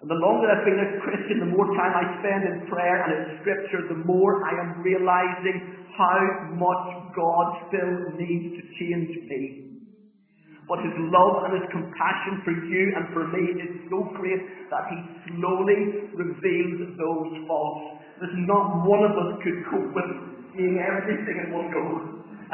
And 0.02 0.08
the 0.08 0.18
longer 0.18 0.48
I've 0.48 0.64
been 0.64 0.80
a 0.80 0.90
Christian, 1.04 1.44
the 1.44 1.52
more 1.52 1.68
time 1.76 1.92
I 1.92 2.04
spend 2.18 2.42
in 2.48 2.66
prayer 2.72 3.04
and 3.04 3.10
in 3.12 3.22
Scripture, 3.44 3.86
the 3.92 4.02
more 4.02 4.42
I 4.48 4.52
am 4.66 4.82
realizing 4.82 5.86
how 5.94 6.18
much 6.56 6.84
God 7.14 7.46
still 7.68 8.16
needs 8.16 8.56
to 8.56 8.62
change 8.80 9.12
me. 9.28 9.69
But 10.70 10.86
his 10.86 10.94
love 11.10 11.50
and 11.50 11.58
his 11.58 11.66
compassion 11.74 12.46
for 12.46 12.54
you 12.54 12.82
and 12.94 13.04
for 13.10 13.26
me 13.26 13.42
is 13.58 13.90
so 13.90 14.06
great 14.14 14.38
that 14.70 14.86
he 14.86 14.96
slowly 15.26 16.06
reveals 16.14 16.94
those 16.94 17.30
faults. 17.50 17.98
There's 18.22 18.38
not 18.46 18.86
one 18.86 19.02
of 19.02 19.10
us 19.18 19.42
could 19.42 19.66
cope 19.66 19.90
with 19.90 20.10
seeing 20.54 20.78
everything 20.78 21.36
in 21.42 21.46
one 21.50 21.74
go. 21.74 21.82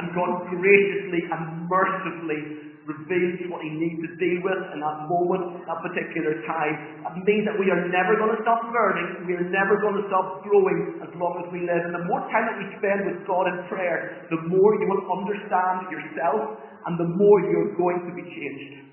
And 0.00 0.16
God 0.16 0.48
graciously 0.48 1.28
and 1.28 1.68
mercifully 1.68 2.66
reveals 2.86 3.50
what 3.50 3.60
he 3.66 3.70
needs 3.74 3.98
to 3.98 4.10
deal 4.16 4.38
with 4.46 4.62
in 4.72 4.78
that 4.78 4.98
moment, 5.10 5.66
that 5.66 5.82
particular 5.82 6.38
time. 6.46 7.02
That 7.02 7.18
means 7.18 7.44
that 7.50 7.58
we 7.58 7.66
are 7.68 7.82
never 7.90 8.14
going 8.14 8.32
to 8.32 8.40
stop 8.46 8.62
learning, 8.70 9.26
we 9.26 9.34
are 9.34 9.48
never 9.50 9.74
going 9.82 9.98
to 9.98 10.04
stop 10.06 10.46
growing 10.46 11.02
as 11.02 11.10
long 11.18 11.42
as 11.42 11.50
we 11.50 11.66
live. 11.66 11.82
And 11.82 11.94
the 11.98 12.06
more 12.06 12.22
time 12.30 12.46
that 12.46 12.56
we 12.62 12.66
spend 12.78 13.10
with 13.10 13.26
God 13.26 13.50
in 13.50 13.56
prayer, 13.66 14.24
the 14.30 14.40
more 14.46 14.70
you 14.78 14.86
will 14.86 15.04
understand 15.18 15.90
yourself 15.90 16.62
and 16.86 16.98
the 16.98 17.10
more 17.18 17.40
you're 17.50 17.76
going 17.76 18.00
to 18.06 18.14
be 18.14 18.22
changed. 18.22 18.86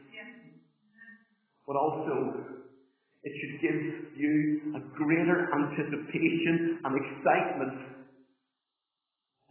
But 1.68 1.78
also, 1.78 2.44
it 3.24 3.32
should 3.40 3.62
give 3.62 3.80
you 4.18 4.74
a 4.76 4.82
greater 4.98 5.48
anticipation 5.54 6.80
and 6.84 6.94
excitement 6.98 7.74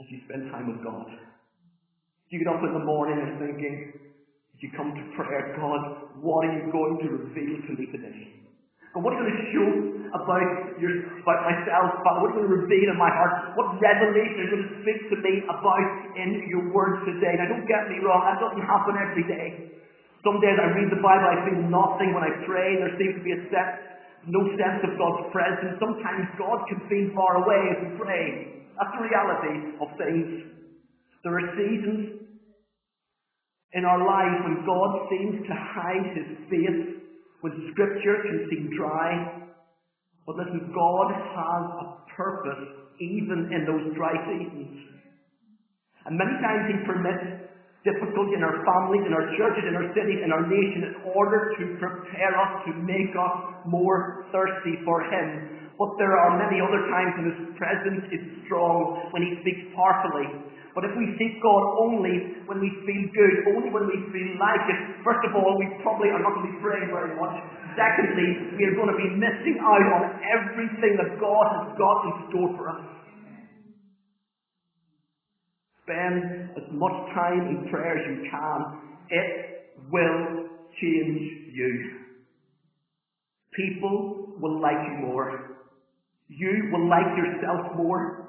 as 0.00 0.06
you 0.10 0.18
spend 0.28 0.50
time 0.50 0.66
with 0.74 0.84
God. 0.84 1.06
You 2.28 2.38
get 2.38 2.48
up 2.48 2.60
in 2.64 2.72
the 2.72 2.84
morning 2.84 3.18
and 3.22 3.38
thinking, 3.38 3.92
as 4.54 4.62
you 4.62 4.70
come 4.76 4.92
to 4.92 5.16
prayer, 5.16 5.54
God, 5.56 5.80
what 6.20 6.46
are 6.46 6.52
you 6.52 6.72
going 6.72 6.98
to 7.00 7.08
reveal 7.08 7.56
to 7.66 7.72
me 7.78 7.86
today? 7.92 8.41
And 8.92 9.00
what 9.00 9.16
are 9.16 9.24
you 9.24 9.24
going 9.24 9.40
to 9.40 9.48
show 9.56 9.68
about 10.12 10.76
your, 10.76 10.92
about 11.24 11.40
myself, 11.48 12.04
Father? 12.04 12.20
What 12.20 12.36
are 12.36 12.44
you 12.44 12.44
going 12.44 12.52
to 12.52 12.56
reveal 12.68 12.88
in 12.92 12.98
my 13.00 13.08
heart? 13.08 13.56
What 13.56 13.80
revelation 13.80 14.36
are 14.36 14.44
you 14.44 14.52
going 14.52 14.68
to 14.68 14.74
speak 14.84 15.00
to 15.08 15.16
me 15.24 15.40
about 15.48 15.88
in 16.20 16.44
your 16.52 16.68
word 16.76 17.08
today? 17.08 17.40
Now 17.40 17.48
don't 17.48 17.64
get 17.64 17.88
me 17.88 18.04
wrong, 18.04 18.20
that 18.28 18.36
doesn't 18.36 18.60
happen 18.60 18.94
every 19.00 19.24
day. 19.24 19.80
Some 20.20 20.38
days 20.44 20.60
I 20.60 20.70
read 20.76 20.92
the 20.92 21.00
Bible, 21.00 21.24
I 21.24 21.38
feel 21.48 21.60
nothing 21.72 22.12
when 22.12 22.22
I 22.22 22.32
pray. 22.44 22.78
There 22.78 22.94
seems 23.00 23.16
to 23.16 23.24
be 23.24 23.32
a 23.32 23.40
sense, 23.48 23.74
no 24.28 24.44
sense 24.54 24.84
of 24.84 24.94
God's 25.00 25.32
presence. 25.32 25.80
Sometimes 25.80 26.28
God 26.36 26.62
can 26.68 26.78
feel 26.86 27.10
far 27.16 27.42
away 27.42 27.60
as 27.74 27.78
we 27.80 27.90
pray. 27.96 28.26
That's 28.76 28.92
the 28.92 29.02
reality 29.02 29.56
of 29.80 29.88
things. 29.98 30.52
There 31.24 31.32
are 31.32 31.48
seasons 31.56 32.28
in 33.72 33.82
our 33.88 34.04
lives 34.04 34.36
when 34.44 34.56
God 34.68 34.90
seems 35.08 35.42
to 35.48 35.54
hide 35.56 36.06
his 36.12 36.28
face 36.46 37.01
when 37.42 37.52
scripture 37.74 38.16
can 38.22 38.38
seem 38.48 38.70
dry. 38.78 39.42
But 40.26 40.38
listen, 40.38 40.70
God 40.70 41.08
has 41.10 41.64
a 41.82 41.86
purpose 42.14 42.64
even 43.02 43.50
in 43.50 43.66
those 43.66 43.90
dry 43.98 44.14
seasons. 44.30 44.78
And 46.06 46.14
many 46.14 46.34
times 46.38 46.62
He 46.70 46.76
permits 46.86 47.42
difficulty 47.82 48.38
in 48.38 48.42
our 48.46 48.62
families, 48.62 49.02
in 49.02 49.10
our 49.10 49.26
churches, 49.34 49.66
in 49.66 49.74
our 49.74 49.90
cities, 49.90 50.22
in 50.22 50.30
our 50.30 50.46
nation 50.46 50.80
in 50.86 50.94
order 51.18 51.50
to 51.58 51.62
prepare 51.82 52.34
us, 52.38 52.62
to 52.70 52.78
make 52.86 53.10
us 53.10 53.34
more 53.66 54.22
thirsty 54.30 54.78
for 54.86 55.02
Him. 55.10 55.66
But 55.74 55.98
there 55.98 56.14
are 56.14 56.38
many 56.38 56.62
other 56.62 56.78
times 56.94 57.10
when 57.18 57.26
His 57.26 57.40
presence 57.58 58.04
is 58.14 58.22
strong, 58.46 59.10
when 59.10 59.26
He 59.26 59.30
speaks 59.42 59.66
powerfully. 59.74 60.30
But 60.74 60.88
if 60.88 60.96
we 60.96 61.04
seek 61.20 61.36
God 61.44 61.62
only 61.84 62.40
when 62.48 62.56
we 62.56 62.72
feel 62.88 63.04
good, 63.12 63.34
only 63.52 63.68
when 63.68 63.84
we 63.92 63.98
feel 64.08 64.30
like 64.40 64.64
it, 64.72 64.80
first 65.04 65.20
of 65.28 65.36
all, 65.36 65.52
we 65.60 65.68
probably 65.84 66.08
are 66.08 66.22
not 66.24 66.32
going 66.32 66.48
to 66.48 66.52
be 66.56 66.60
praying 66.64 66.88
very 66.88 67.12
much. 67.12 67.36
Secondly, 67.76 68.56
we 68.56 68.64
are 68.64 68.76
going 68.76 68.88
to 68.88 68.96
be 68.96 69.08
missing 69.20 69.60
out 69.60 69.86
on 70.00 70.02
everything 70.32 70.96
that 70.96 71.20
God 71.20 71.44
has 71.60 71.76
got 71.76 71.98
in 72.08 72.14
store 72.32 72.50
for 72.56 72.64
us. 72.72 72.84
Spend 75.84 76.56
as 76.56 76.68
much 76.72 76.96
time 77.12 77.52
in 77.52 77.68
prayer 77.68 78.00
as 78.00 78.04
you 78.08 78.30
can. 78.32 78.58
It 79.12 79.28
will 79.92 80.48
change 80.80 81.52
you. 81.52 82.00
People 83.52 84.32
will 84.40 84.60
like 84.60 84.80
you 84.88 85.06
more. 85.06 85.58
You 86.28 86.70
will 86.72 86.88
like 86.88 87.12
yourself 87.16 87.76
more. 87.76 88.21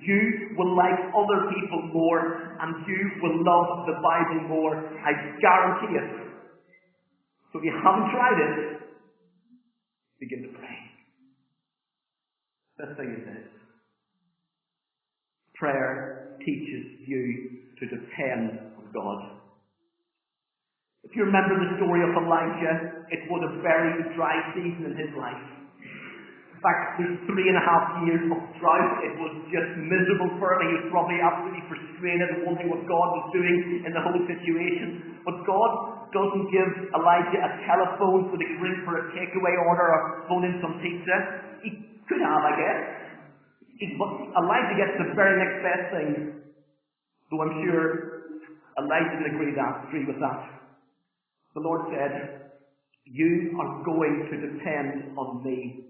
You 0.00 0.56
will 0.56 0.76
like 0.76 0.98
other 1.12 1.52
people 1.52 1.90
more 1.92 2.56
and 2.60 2.86
you 2.86 3.10
will 3.22 3.44
love 3.44 3.86
the 3.86 4.00
Bible 4.00 4.48
more. 4.48 4.76
I 4.76 5.12
guarantee 5.40 5.96
it. 5.96 6.30
So 7.52 7.58
if 7.58 7.64
you 7.64 7.72
haven't 7.72 8.10
tried 8.10 8.38
it, 8.38 8.80
begin 10.20 10.42
to 10.42 10.48
pray. 10.58 10.78
The 12.78 12.94
thing 12.94 13.16
is 13.18 13.24
this. 13.26 13.48
Prayer 15.54 16.36
teaches 16.38 17.04
you 17.06 17.60
to 17.78 17.86
depend 17.86 18.60
on 18.78 18.84
God. 18.94 19.36
If 21.04 21.16
you 21.16 21.24
remember 21.24 21.56
the 21.58 21.76
story 21.76 22.00
of 22.04 22.16
Elijah, 22.16 23.04
it 23.10 23.28
was 23.28 23.42
a 23.44 23.62
very 23.62 24.14
dry 24.16 24.36
season 24.54 24.92
in 24.92 24.96
his 24.96 25.12
life. 25.18 25.59
Fact, 26.60 27.00
these 27.00 27.16
three 27.24 27.48
and 27.48 27.56
a 27.56 27.64
half 27.64 27.84
years 28.04 28.20
of 28.28 28.36
drought, 28.60 29.00
it 29.00 29.16
was 29.16 29.32
just 29.48 29.80
miserable 29.80 30.28
for 30.36 30.60
him. 30.60 30.68
He 30.68 30.72
was 30.76 30.86
probably 30.92 31.16
absolutely 31.16 31.64
frustrated 31.72 32.28
and 32.36 32.38
wondering 32.44 32.68
what 32.68 32.84
God 32.84 33.08
was 33.16 33.26
doing 33.32 33.80
in 33.80 33.90
the 33.96 34.02
whole 34.04 34.20
situation. 34.28 35.16
But 35.24 35.40
God 35.48 35.70
doesn't 36.12 36.46
give 36.52 36.68
Elijah 36.92 37.40
a 37.40 37.50
telephone 37.64 38.28
they 38.36 38.44
could 38.44 38.60
ring 38.60 38.76
for 38.84 38.92
a 38.92 39.04
takeaway 39.16 39.56
order 39.56 39.88
or 39.88 40.00
phone 40.28 40.44
in 40.44 40.60
some 40.60 40.76
pizza. 40.84 41.16
He 41.64 41.70
could 42.04 42.20
have, 42.20 42.42
I 42.44 42.52
guess. 42.52 42.80
He, 43.80 43.96
but 43.96 44.10
Elijah 44.36 44.76
gets 44.76 44.94
the 45.00 45.16
very 45.16 45.40
next 45.40 45.64
best 45.64 45.84
thing. 45.96 46.44
Though 47.32 47.40
I'm 47.40 47.56
sure 47.64 47.88
Elijah 48.76 49.16
didn't 49.16 49.32
agree, 49.32 49.56
that, 49.56 49.88
agree 49.88 50.04
with 50.04 50.20
that. 50.20 50.60
The 51.56 51.64
Lord 51.64 51.88
said, 51.88 52.52
You 53.08 53.56
are 53.56 53.80
going 53.80 54.28
to 54.28 54.34
depend 54.44 55.16
on 55.16 55.40
me 55.40 55.89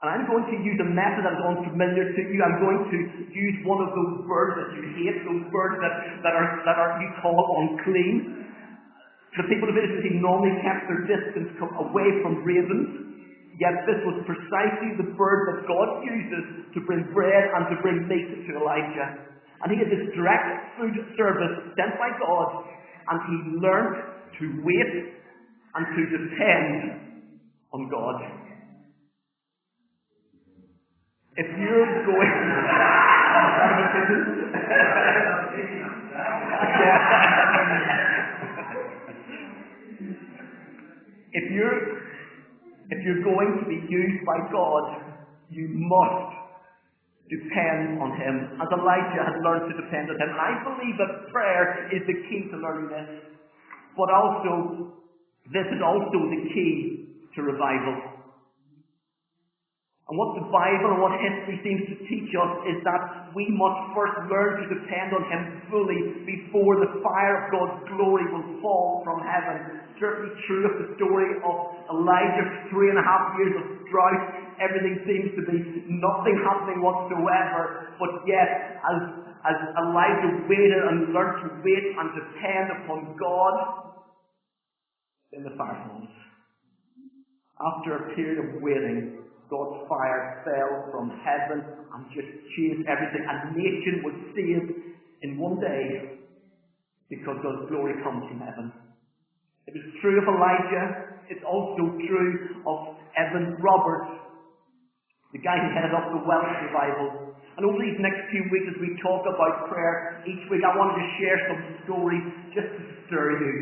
and 0.00 0.08
I'm 0.08 0.24
going 0.24 0.48
to 0.48 0.56
use 0.64 0.80
a 0.80 0.88
method 0.88 1.28
that's 1.28 1.44
unfamiliar 1.44 2.08
to 2.16 2.20
you. 2.24 2.40
I'm 2.40 2.56
going 2.56 2.88
to 2.88 2.98
use 3.36 3.56
one 3.68 3.84
of 3.84 3.92
those 3.92 4.24
birds 4.24 4.56
that 4.56 4.68
you 4.72 4.82
hate, 4.96 5.20
those 5.28 5.44
birds 5.52 5.76
that, 5.76 6.24
that 6.24 6.32
are 6.32 6.48
that 6.64 6.76
are 6.80 7.04
you 7.04 7.08
call 7.20 7.36
unclean. 7.36 8.48
The 9.36 9.44
people 9.52 9.68
of 9.68 9.76
Israel 9.76 10.24
normally 10.24 10.56
kept 10.64 10.88
their 10.88 11.04
distance 11.04 11.52
away 11.60 12.08
from 12.24 12.40
ravens. 12.48 13.12
Yet 13.60 13.84
this 13.84 14.00
was 14.08 14.24
precisely 14.24 14.96
the 14.96 15.12
bird 15.20 15.52
that 15.52 15.68
God 15.68 16.00
uses 16.08 16.72
to 16.72 16.80
bring 16.88 17.04
bread 17.12 17.52
and 17.60 17.68
to 17.68 17.76
bring 17.84 18.08
meat 18.08 18.48
to 18.48 18.50
Elijah. 18.56 19.20
And 19.60 19.68
he 19.68 19.76
had 19.84 19.92
this 19.92 20.16
direct 20.16 20.80
food 20.80 20.96
service 21.12 21.76
sent 21.76 21.92
by 22.00 22.08
God, 22.16 22.48
and 23.04 23.16
he 23.28 23.36
learned 23.60 24.00
to 24.40 24.44
wait 24.64 25.12
and 25.76 25.84
to 25.92 26.02
depend 26.08 27.20
on 27.76 27.84
God. 27.92 28.49
If 31.36 31.46
you're 31.58 32.06
going 32.06 32.30
if 41.32 41.50
you're 41.52 42.00
if 42.90 42.98
you're 43.06 43.22
going 43.22 43.62
to 43.62 43.66
be 43.70 43.78
used 43.88 44.26
by 44.26 44.34
God, 44.50 45.14
you 45.48 45.70
must 45.70 46.34
depend 47.30 48.02
on 48.02 48.18
Him. 48.18 48.58
As 48.58 48.66
Elijah 48.74 49.22
had 49.22 49.38
learned 49.46 49.70
to 49.70 49.78
depend 49.78 50.10
on 50.10 50.18
Him. 50.18 50.34
I 50.34 50.58
believe 50.66 50.98
that 50.98 51.30
prayer 51.30 51.86
is 51.94 52.02
the 52.10 52.18
key 52.26 52.50
to 52.50 52.58
learning 52.58 52.90
this. 52.90 53.38
But 53.96 54.10
also, 54.10 54.98
this 55.54 55.70
is 55.70 55.78
also 55.78 56.18
the 56.34 56.50
key 56.50 57.06
to 57.36 57.42
revival. 57.42 58.09
And 60.10 60.18
what 60.18 60.34
the 60.34 60.50
Bible 60.50 60.90
and 60.90 60.98
what 60.98 61.14
history 61.22 61.62
seems 61.62 61.86
to 61.86 61.94
teach 62.10 62.34
us 62.34 62.52
is 62.66 62.82
that 62.82 63.30
we 63.30 63.46
must 63.54 63.94
first 63.94 64.18
learn 64.26 64.58
to 64.58 64.66
depend 64.74 65.14
on 65.14 65.22
Him 65.22 65.42
fully 65.70 66.26
before 66.26 66.82
the 66.82 66.98
fire 66.98 67.46
of 67.46 67.54
God's 67.54 67.78
glory 67.94 68.26
will 68.34 68.58
fall 68.58 69.06
from 69.06 69.22
heaven. 69.22 69.86
Certainly 70.02 70.34
true 70.50 70.66
of 70.66 70.74
the 70.82 70.88
story 70.98 71.38
of 71.46 71.54
Elijah, 71.94 72.46
three 72.74 72.90
and 72.90 72.98
a 72.98 73.06
half 73.06 73.38
years 73.38 73.54
of 73.62 73.66
drought. 73.86 74.34
Everything 74.58 74.98
seems 75.06 75.30
to 75.38 75.46
be 75.46 75.86
nothing 75.86 76.36
happening 76.42 76.82
whatsoever. 76.82 77.94
But 78.02 78.26
yet, 78.26 78.82
as, 78.82 78.98
as 79.46 79.56
Elijah 79.78 80.42
waited 80.50 80.90
and 80.90 81.14
learned 81.14 81.38
to 81.46 81.48
wait 81.62 81.86
and 81.94 82.06
depend 82.18 82.66
upon 82.82 83.14
God, 83.14 83.54
then 85.30 85.46
the 85.46 85.54
fire 85.54 85.86
comes. 85.86 86.10
After 87.62 87.90
a 87.94 88.02
period 88.18 88.42
of 88.42 88.58
waiting, 88.58 89.29
fire 90.00 90.40
fell 90.48 90.88
from 90.88 91.12
heaven 91.20 91.60
and 91.60 92.00
just 92.16 92.32
changed 92.56 92.88
everything. 92.88 93.20
And 93.28 93.52
nation 93.52 93.94
was 94.00 94.16
saved 94.32 94.70
in 95.20 95.36
one 95.36 95.60
day 95.60 96.16
because 97.12 97.36
God's 97.44 97.68
glory 97.68 98.00
comes 98.00 98.24
from 98.32 98.40
heaven. 98.40 98.72
It 99.68 99.76
was 99.76 99.86
true 100.00 100.16
of 100.16 100.24
Elijah. 100.24 101.20
It's 101.28 101.44
also 101.44 101.94
true 102.08 102.32
of 102.64 102.78
Evan 103.14 103.60
Roberts, 103.60 104.18
the 105.36 105.42
guy 105.44 105.60
who 105.60 105.68
headed 105.76 105.92
up 105.94 106.10
the 106.10 106.22
Welsh 106.24 106.56
revival. 106.64 107.36
And 107.58 107.62
over 107.68 107.76
these 107.76 107.98
next 108.00 108.30
few 108.32 108.46
weeks, 108.48 108.66
as 108.72 108.78
we 108.80 108.96
talk 109.04 109.22
about 109.28 109.68
prayer 109.68 110.24
each 110.24 110.42
week, 110.48 110.64
I 110.64 110.72
wanted 110.74 110.96
to 110.96 111.06
share 111.20 111.38
some 111.50 111.60
stories 111.84 112.24
just 112.56 112.70
to 112.72 112.82
stir 113.06 113.36
you, 113.36 113.54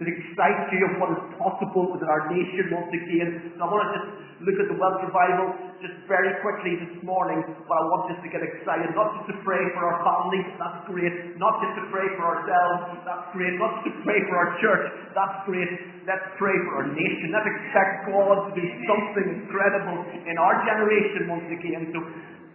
that 0.00 0.08
excite 0.08 0.72
you 0.72 0.80
of 0.88 0.92
what 0.96 1.12
is 1.12 1.22
possible 1.36 1.92
within 1.92 2.08
our 2.08 2.32
nation 2.32 2.72
once 2.72 2.88
again. 2.88 3.52
So 3.52 3.60
I 3.60 3.68
want 3.68 3.84
to 3.84 3.90
just 4.00 4.08
look 4.48 4.56
at 4.56 4.72
the 4.72 4.76
Welsh 4.80 5.04
revival 5.04 5.52
just 5.84 5.96
very 6.08 6.32
quickly 6.40 6.80
this 6.80 7.04
morning, 7.04 7.44
but 7.44 7.74
I 7.76 7.82
want 7.92 8.16
us 8.16 8.20
to 8.24 8.28
get 8.32 8.40
excited, 8.40 8.96
not 8.96 9.12
just 9.20 9.28
to 9.28 9.36
pray 9.44 9.60
for 9.76 9.84
our 9.84 10.00
families, 10.00 10.48
that's 10.56 10.80
great, 10.88 11.12
not 11.36 11.52
just 11.60 11.76
to 11.76 11.84
pray 11.92 12.08
for 12.16 12.24
ourselves, 12.24 13.04
that's 13.04 13.28
great, 13.36 13.52
not 13.60 13.84
just 13.84 13.92
to 13.92 13.94
pray 14.08 14.18
for 14.24 14.34
our 14.40 14.50
church, 14.64 14.84
that's 15.12 15.38
great, 15.44 15.68
let's 16.08 16.28
pray 16.40 16.56
for 16.64 16.72
our 16.80 16.88
nation. 16.88 17.36
Let's 17.36 17.48
expect 17.52 17.92
God 18.08 18.36
to 18.48 18.50
do 18.56 18.64
something 18.88 19.26
incredible 19.44 20.00
in 20.24 20.36
our 20.40 20.56
generation 20.64 21.28
once 21.28 21.48
again. 21.52 21.92
So 21.92 22.00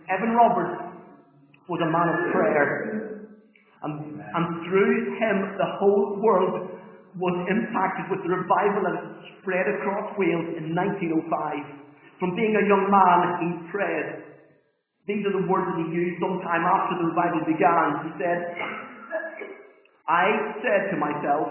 Evan 0.09 0.33
Roberts 0.33 0.97
was 1.69 1.79
a 1.85 1.89
man 1.93 2.07
of 2.09 2.17
prayer. 2.33 2.69
And, 3.85 4.17
and 4.17 4.45
through 4.65 5.13
him, 5.21 5.35
the 5.61 5.69
whole 5.77 6.17
world 6.17 6.74
was 7.15 7.35
impacted 7.47 8.11
with 8.11 8.19
the 8.27 8.31
revival 8.31 8.81
that 8.91 8.97
spread 9.39 9.63
across 9.79 10.11
Wales 10.19 10.51
in 10.59 10.75
1905. 10.75 12.19
From 12.19 12.35
being 12.35 12.55
a 12.59 12.63
young 12.67 12.85
man, 12.91 13.19
he 13.39 13.47
prayed. 13.71 14.35
These 15.07 15.23
are 15.23 15.35
the 15.35 15.47
words 15.47 15.69
that 15.71 15.79
he 15.79 15.95
used 15.95 16.19
sometime 16.19 16.63
after 16.67 16.99
the 16.99 17.07
revival 17.07 17.41
began. 17.47 17.87
He 18.03 18.11
said, 18.19 18.39
I 20.07 20.25
said 20.59 20.81
to 20.91 20.97
myself, 20.97 21.47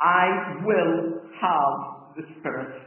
I 0.00 0.26
will 0.64 1.22
have 1.38 1.72
the 2.16 2.22
Spirit. 2.40 2.82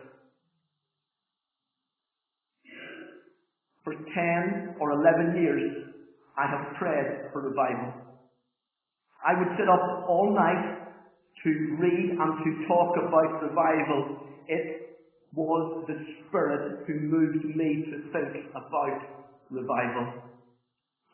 For 3.84 3.94
10 3.94 4.76
or 4.80 4.92
11 4.92 5.42
years, 5.42 5.88
I 6.38 6.48
have 6.48 6.76
prayed 6.78 7.32
for 7.32 7.48
revival. 7.48 7.94
I 9.26 9.38
would 9.38 9.50
sit 9.58 9.70
up 9.70 10.10
all 10.10 10.34
night 10.34 10.81
to 11.44 11.50
read 11.80 12.08
and 12.18 12.32
to 12.44 12.50
talk 12.68 12.94
about 12.98 13.42
revival, 13.42 14.28
it 14.48 15.00
was 15.34 15.86
the 15.88 15.98
Spirit 16.28 16.86
who 16.88 16.94
moved 17.08 17.46
me 17.56 17.86
to 17.90 17.98
think 18.12 18.52
about 18.52 19.00
revival. 19.50 20.32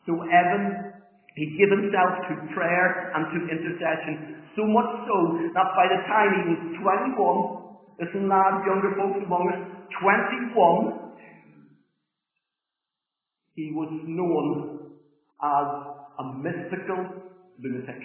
So 0.06 0.12
Evan, 0.22 0.92
he 1.36 1.46
gave 1.56 1.70
himself 1.70 2.26
to 2.28 2.34
prayer 2.54 3.12
and 3.14 3.24
to 3.30 3.38
intercession, 3.46 4.42
so 4.56 4.66
much 4.66 4.90
so 5.06 5.16
that 5.54 5.68
by 5.76 5.86
the 5.86 6.00
time 6.10 6.30
he 6.34 6.42
was 6.50 6.62
21, 7.14 7.68
Listen, 8.00 8.28
lads, 8.28 8.64
younger 8.64 8.94
folks 8.94 9.18
among 9.26 9.50
us, 9.50 9.58
21, 10.00 11.10
he 13.56 13.72
was 13.74 13.90
known 14.06 14.78
as 15.42 15.66
a 16.20 16.24
mystical 16.38 17.26
lunatic. 17.58 17.98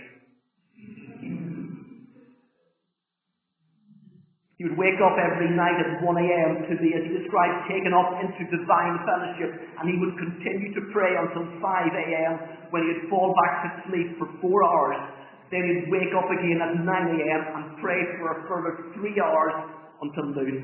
He 4.64 4.72
would 4.72 4.80
wake 4.80 4.96
up 5.04 5.20
every 5.20 5.52
night 5.52 5.76
at 5.76 6.00
1 6.00 6.08
a.m. 6.08 6.52
to 6.72 6.74
be, 6.80 6.96
as 6.96 7.04
he 7.04 7.12
described, 7.20 7.68
taken 7.68 7.92
up 7.92 8.16
into 8.24 8.48
divine 8.48 8.96
fellowship, 9.04 9.52
and 9.60 9.92
he 9.92 10.00
would 10.00 10.16
continue 10.16 10.72
to 10.80 10.88
pray 10.96 11.12
until 11.12 11.52
5 11.60 11.92
a.m. 11.92 12.34
when 12.72 12.88
he'd 12.88 13.12
fall 13.12 13.36
back 13.44 13.68
to 13.68 13.70
sleep 13.92 14.16
for 14.16 14.32
four 14.40 14.64
hours. 14.64 15.04
Then 15.52 15.68
he'd 15.68 15.92
wake 15.92 16.16
up 16.16 16.32
again 16.32 16.64
at 16.64 16.80
9 16.80 16.80
a.m. 16.80 17.42
and 17.60 17.64
pray 17.84 18.00
for 18.16 18.26
a 18.32 18.38
further 18.48 18.74
three 18.96 19.20
hours 19.20 19.68
until 20.00 20.32
noon. 20.32 20.64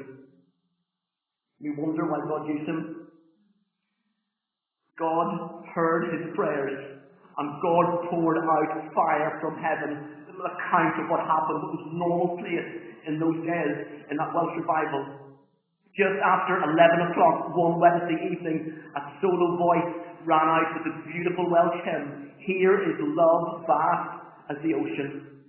We 1.59 1.75
wonder 1.75 2.07
why 2.07 2.23
God 2.23 2.47
used 2.47 2.71
him. 2.71 3.03
God 4.95 5.27
heard 5.75 6.07
his 6.15 6.23
prayers, 6.39 7.03
and 7.35 7.47
God 7.59 8.07
poured 8.07 8.39
out 8.47 8.71
fire 8.95 9.43
from 9.43 9.59
heaven. 9.59 9.91
Account 10.39 10.95
of 11.03 11.05
what 11.11 11.21
happened. 11.23 11.59
It 11.59 11.71
was 11.75 11.85
normal 11.93 12.39
place 12.39 12.69
in 13.07 13.19
those 13.19 13.39
days 13.43 13.75
in 14.07 14.15
that 14.15 14.29
Welsh 14.31 14.55
revival. 14.55 15.35
Just 15.97 16.15
after 16.23 16.63
11 16.63 17.11
o'clock 17.11 17.51
one 17.57 17.75
Wednesday 17.81 18.19
evening, 18.31 18.79
a 18.95 19.01
solo 19.19 19.59
voice 19.59 19.91
ran 20.23 20.47
out 20.47 20.69
with 20.79 20.85
a 20.87 20.95
beautiful 21.11 21.49
Welsh 21.49 21.81
hymn, 21.83 22.31
Here 22.39 22.77
is 22.87 22.95
love 23.01 23.67
vast 23.67 24.19
as 24.49 24.57
the 24.63 24.73
ocean. 24.79 25.43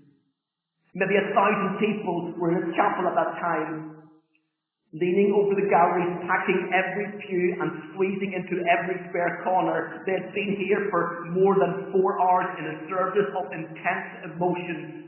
Maybe 0.94 1.14
a 1.14 1.26
thousand 1.30 1.78
people 1.78 2.34
were 2.34 2.50
in 2.50 2.66
the 2.66 2.72
chapel 2.74 3.06
at 3.06 3.14
that 3.14 3.38
time, 3.38 3.99
leaning 4.92 5.30
over 5.36 5.54
the 5.54 5.68
galleries, 5.70 6.18
packing 6.26 6.70
every 6.74 7.06
pew 7.22 7.46
and 7.62 7.94
squeezing 7.94 8.34
into 8.34 8.58
every 8.66 8.98
spare 9.10 9.40
corner. 9.46 10.02
They 10.06 10.18
had 10.18 10.34
been 10.34 10.58
here 10.58 10.90
for 10.90 11.30
more 11.30 11.54
than 11.58 11.94
four 11.94 12.18
hours 12.18 12.50
in 12.58 12.64
a 12.66 12.76
service 12.90 13.30
of 13.38 13.46
intense 13.54 14.34
emotions 14.34 15.00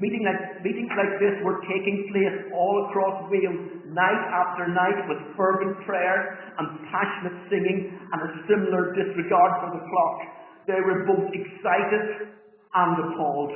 Meeting 0.00 0.24
like, 0.24 0.64
meetings 0.64 0.88
like 0.96 1.20
this 1.20 1.36
were 1.44 1.60
taking 1.68 2.08
place 2.08 2.48
all 2.56 2.88
across 2.88 3.28
Wales, 3.28 3.84
night 3.92 4.22
after 4.32 4.64
night, 4.72 4.96
with 5.12 5.20
fervent 5.36 5.76
prayer 5.84 6.40
and 6.56 6.88
passionate 6.88 7.36
singing 7.52 8.00
and 8.00 8.18
a 8.24 8.30
similar 8.48 8.96
disregard 8.96 9.52
for 9.60 9.76
the 9.76 9.82
clock. 9.84 10.16
They 10.64 10.80
were 10.80 11.04
both 11.04 11.28
excited 11.36 12.32
and 12.32 12.92
appalled. 12.96 13.52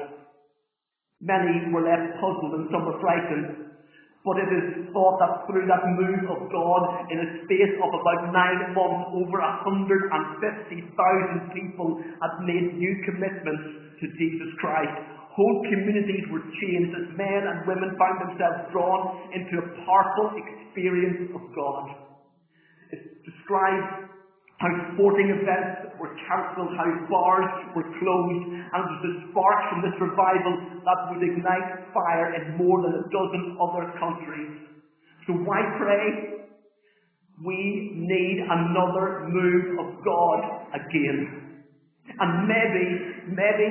Many 1.25 1.73
were 1.73 1.81
left 1.81 2.13
puzzled 2.21 2.61
and 2.61 2.69
some 2.69 2.93
were 2.93 3.01
frightened. 3.01 3.64
But 4.25 4.41
it 4.41 4.49
is 4.49 4.89
thought 4.89 5.21
that 5.21 5.45
through 5.45 5.69
that 5.69 5.85
move 6.01 6.25
of 6.33 6.49
God, 6.49 6.83
in 7.13 7.21
a 7.21 7.29
space 7.45 7.77
of 7.77 7.93
about 7.93 8.33
nine 8.33 8.73
months, 8.73 9.13
over 9.21 9.37
150,000 9.37 10.09
people 11.53 12.01
had 12.01 12.33
made 12.49 12.73
new 12.73 12.95
commitments 13.05 13.85
to 14.01 14.09
Jesus 14.17 14.49
Christ. 14.65 14.97
Whole 15.37 15.61
communities 15.69 16.25
were 16.33 16.41
changed 16.41 16.95
as 17.05 17.13
men 17.21 17.43
and 17.45 17.69
women 17.69 17.93
found 18.01 18.17
themselves 18.25 18.73
drawn 18.73 19.29
into 19.37 19.61
a 19.61 19.67
powerful 19.85 20.41
experience 20.41 21.29
of 21.37 21.43
God. 21.53 21.85
It 22.97 23.21
describes 23.29 24.14
how 24.59 24.71
sporting 24.95 25.35
events 25.35 25.99
were 25.99 26.15
cancelled, 26.31 26.71
how 26.79 26.89
bars 27.11 27.51
were 27.75 27.89
closed, 27.99 28.45
and 28.55 28.79
it 28.79 28.87
was 28.87 29.03
the 29.03 29.15
spark 29.31 29.59
from 29.71 29.83
this 29.83 29.97
revival 29.99 30.55
that 30.87 30.99
would 31.11 31.23
ignite 31.27 31.91
fire 31.91 32.39
in 32.39 32.55
more 32.57 32.83
than 32.87 33.03
a 33.03 33.05
dozen 33.11 33.59
other 33.59 33.91
countries. 33.99 34.65
So 35.27 35.35
why 35.43 35.59
pray? 35.79 36.47
We 37.45 37.99
need 37.99 38.47
another 38.47 39.27
move 39.27 39.79
of 39.83 40.05
God 40.07 40.41
again. 40.71 41.65
And 42.15 42.47
maybe, 42.47 42.87
maybe 43.35 43.69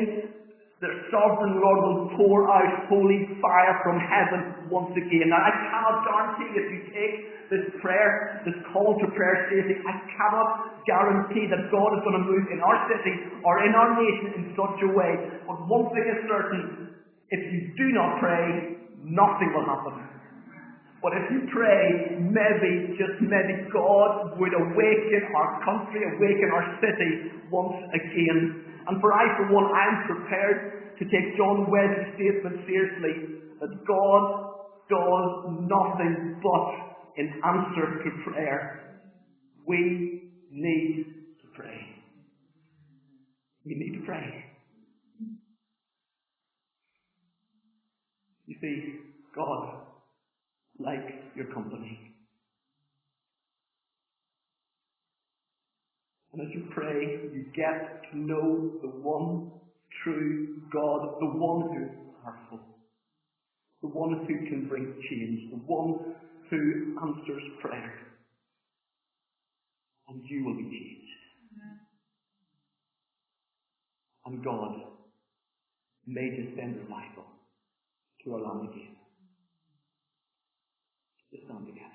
the 0.83 1.07
sovereign 1.07 1.63
Lord 1.63 1.79
will 1.87 2.01
pour 2.19 2.51
out 2.51 2.91
holy 2.91 3.23
fire 3.39 3.75
from 3.87 4.03
heaven 4.03 4.67
once 4.67 4.91
again. 4.91 5.31
Now, 5.31 5.39
I 5.39 5.51
cannot 5.71 5.95
guarantee 6.03 6.51
if 6.59 6.67
you 6.75 6.81
take 6.91 7.15
this 7.47 7.65
prayer, 7.79 8.43
this 8.43 8.59
call 8.75 8.99
to 8.99 9.07
prayer 9.15 9.47
seriously, 9.47 9.79
I 9.79 9.95
cannot 10.11 10.83
guarantee 10.83 11.47
that 11.47 11.71
God 11.71 11.89
is 11.95 12.01
going 12.03 12.19
to 12.19 12.25
move 12.27 12.51
in 12.51 12.59
our 12.59 12.77
city 12.91 13.15
or 13.47 13.63
in 13.63 13.71
our 13.71 13.95
nation 13.95 14.43
in 14.43 14.43
such 14.59 14.77
a 14.83 14.89
way. 14.91 15.11
But 15.47 15.63
one 15.71 15.87
thing 15.95 16.03
is 16.03 16.19
certain, 16.27 16.91
if 17.31 17.39
you 17.39 17.71
do 17.79 17.87
not 17.95 18.19
pray, 18.19 18.75
nothing 19.07 19.55
will 19.55 19.63
happen. 19.63 20.12
But 21.03 21.11
if 21.19 21.25
you 21.35 21.41
pray, 21.51 22.15
maybe, 22.31 22.95
just 22.95 23.19
maybe, 23.19 23.67
God 23.75 24.39
would 24.39 24.55
awaken 24.55 25.21
our 25.35 25.59
country, 25.67 25.99
awaken 26.15 26.49
our 26.55 26.79
city 26.79 27.11
once 27.51 27.75
again. 27.91 28.63
And 28.87 29.01
for 29.01 29.11
I, 29.11 29.27
for 29.35 29.51
one, 29.51 29.67
I 29.67 29.83
am 29.91 29.97
prepared 30.07 30.95
to 30.97 31.03
take 31.03 31.35
John 31.35 31.67
Wesley's 31.69 32.15
statement 32.15 32.63
seriously 32.65 33.35
that 33.59 33.83
God 33.83 34.23
does 34.87 35.67
nothing 35.67 36.39
but 36.39 36.67
in 37.17 37.27
answer 37.43 37.99
to 37.99 38.31
prayer. 38.31 38.95
We 39.67 40.29
need 40.51 41.05
to 41.41 41.47
pray. 41.53 41.79
We 43.65 43.75
need 43.75 43.99
to 43.99 44.05
pray. 44.05 44.45
You 48.47 48.55
see, 48.61 48.95
God 49.35 49.82
likes 50.83 51.13
your 51.35 51.45
company. 51.53 51.99
And 56.33 56.41
as 56.41 56.47
you 56.53 56.65
pray, 56.73 57.19
you 57.31 57.45
get 57.55 58.01
to 58.11 58.17
know 58.17 58.71
the 58.81 58.87
one 58.87 59.51
true 60.03 60.57
God, 60.73 61.19
the 61.19 61.27
one 61.27 61.61
who 61.61 61.83
is 61.83 61.91
powerful, 62.23 62.59
the 63.81 63.87
one 63.89 64.25
who 64.27 64.49
can 64.49 64.67
bring 64.67 64.93
change, 65.09 65.51
the 65.51 65.57
one 65.67 66.15
who 66.49 66.97
answers 67.01 67.43
prayer. 67.61 67.93
And 70.07 70.21
you 70.27 70.43
will 70.43 70.55
be 70.55 70.63
changed. 70.63 71.03
And 74.25 74.43
God 74.43 74.81
may 76.07 76.29
just 76.35 76.55
send 76.57 76.77
revival 76.77 77.25
to 78.23 78.33
our 78.33 78.41
land 78.41 78.69
again. 78.69 79.02
Let's 81.33 81.45
together. 81.65 81.89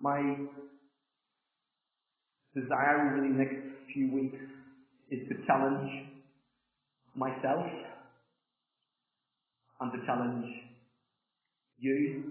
My 0.00 0.36
desire 2.54 3.10
over 3.10 3.20
the 3.20 3.34
next 3.34 3.56
few 3.92 4.10
weeks 4.10 4.38
is 5.10 5.28
to 5.28 5.34
challenge 5.46 5.90
myself 7.14 7.66
and 9.80 9.92
to 9.92 10.06
challenge 10.06 10.46
you 11.78 12.22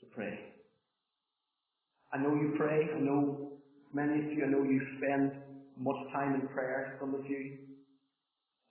to 0.00 0.06
pray. 0.14 0.53
I 2.14 2.18
know 2.18 2.30
you 2.30 2.54
pray. 2.56 2.78
I 2.94 3.00
know 3.00 3.50
many 3.92 4.20
of 4.20 4.26
you, 4.30 4.44
I 4.46 4.48
know 4.48 4.62
you 4.62 4.80
spend 4.98 5.32
much 5.76 5.96
time 6.12 6.34
in 6.34 6.46
prayer. 6.54 6.96
Some 7.00 7.12
of 7.12 7.26
you, 7.28 7.58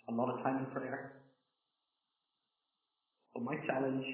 a 0.08 0.14
lot 0.14 0.34
of 0.34 0.42
time 0.44 0.60
in 0.60 0.66
prayer. 0.72 1.12
But 3.34 3.44
my 3.44 3.56
challenge 3.68 4.06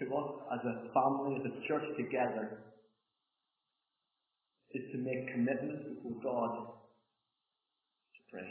to 0.00 0.04
us 0.06 0.30
as 0.54 0.60
a 0.64 0.74
family, 0.96 1.36
as 1.36 1.52
a 1.52 1.68
church 1.68 1.84
together, 1.98 2.64
is 4.72 4.82
to 4.92 4.98
make 4.98 5.30
commitments 5.30 5.84
before 5.92 6.16
God 6.24 6.52
to 6.64 8.20
pray. 8.32 8.48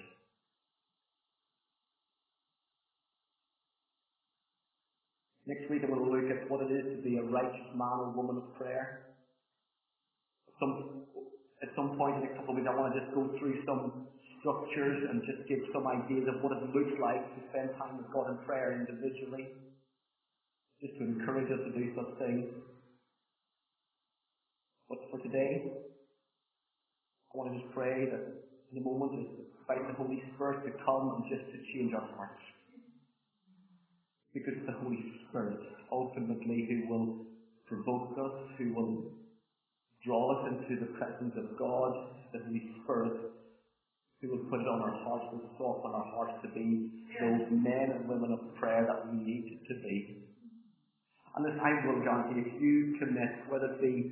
Next 5.47 5.67
week 5.71 5.81
I'm 5.83 5.89
going 5.89 6.05
to 6.05 6.11
look 6.11 6.29
at 6.29 6.49
what 6.49 6.61
it 6.61 6.71
is 6.71 6.95
to 6.95 7.01
be 7.01 7.17
a 7.17 7.23
righteous 7.23 7.73
man 7.73 7.97
or 7.99 8.11
woman 8.11 8.37
of 8.37 8.53
prayer. 8.55 9.12
Some, 10.63 11.03
at 11.59 11.75
some 11.75 11.99
point 11.99 12.23
in 12.23 12.31
a 12.31 12.33
couple 12.39 12.55
of 12.55 12.63
weeks 12.63 12.71
I 12.71 12.75
want 12.79 12.95
to 12.95 13.03
just 13.03 13.11
go 13.11 13.27
through 13.35 13.59
some 13.67 14.07
structures 14.39 15.11
and 15.11 15.19
just 15.27 15.43
give 15.51 15.59
some 15.75 15.83
ideas 15.91 16.23
of 16.31 16.39
what 16.39 16.55
it 16.55 16.63
looks 16.71 16.95
like 17.03 17.19
to 17.19 17.39
spend 17.51 17.75
time 17.75 17.99
with 17.99 18.07
God 18.15 18.31
in 18.31 18.39
prayer 18.47 18.71
individually 18.71 19.51
just 20.79 20.95
to 20.99 21.03
encourage 21.03 21.51
us 21.51 21.59
to 21.67 21.71
do 21.75 21.91
such 21.91 22.11
things. 22.15 22.47
But 24.87 25.03
for 25.11 25.19
today, 25.19 25.67
I 25.67 27.31
want 27.35 27.51
to 27.51 27.59
just 27.59 27.67
pray 27.75 28.07
that 28.07 28.23
in 28.71 28.79
the 28.79 28.85
moment 28.87 29.19
is 29.19 29.43
invite 29.67 29.83
the 29.87 29.99
Holy 29.99 30.23
Spirit 30.31 30.63
to 30.63 30.71
come 30.83 31.19
and 31.19 31.23
just 31.27 31.43
to 31.51 31.57
change 31.75 31.91
our 31.91 32.07
hearts. 32.15 32.39
Because 34.33 34.53
it's 34.59 34.67
the 34.67 34.79
Holy 34.79 35.11
Spirit 35.27 35.59
ultimately 35.91 36.67
who 36.71 36.87
will 36.87 37.27
provoke 37.67 38.15
us, 38.15 38.35
who 38.57 38.73
will 38.73 39.22
draw 40.05 40.37
us 40.37 40.51
into 40.51 40.79
the 40.79 40.91
presence 40.97 41.33
of 41.37 41.57
God, 41.57 41.93
the 42.33 42.39
Holy 42.39 42.63
Spirit, 42.83 43.13
who 44.21 44.29
will 44.29 44.45
put 44.49 44.59
it 44.61 44.67
on 44.67 44.81
our 44.81 44.95
hearts 45.03 45.25
and 45.31 45.41
soften 45.57 45.91
our 45.91 46.05
hearts 46.15 46.33
to 46.43 46.49
be 46.49 46.89
those 47.19 47.47
men 47.51 47.91
and 47.95 48.07
women 48.07 48.31
of 48.31 48.55
prayer 48.55 48.85
that 48.87 49.11
we 49.11 49.17
need 49.17 49.59
to 49.67 49.75
be. 49.75 50.23
And 51.35 51.45
as 51.47 51.59
I 51.59 51.85
will 51.85 52.01
you, 52.03 52.43
if 52.45 52.61
you 52.61 52.95
commit, 52.99 53.29
whether 53.49 53.65
it 53.65 53.81
be 53.81 54.11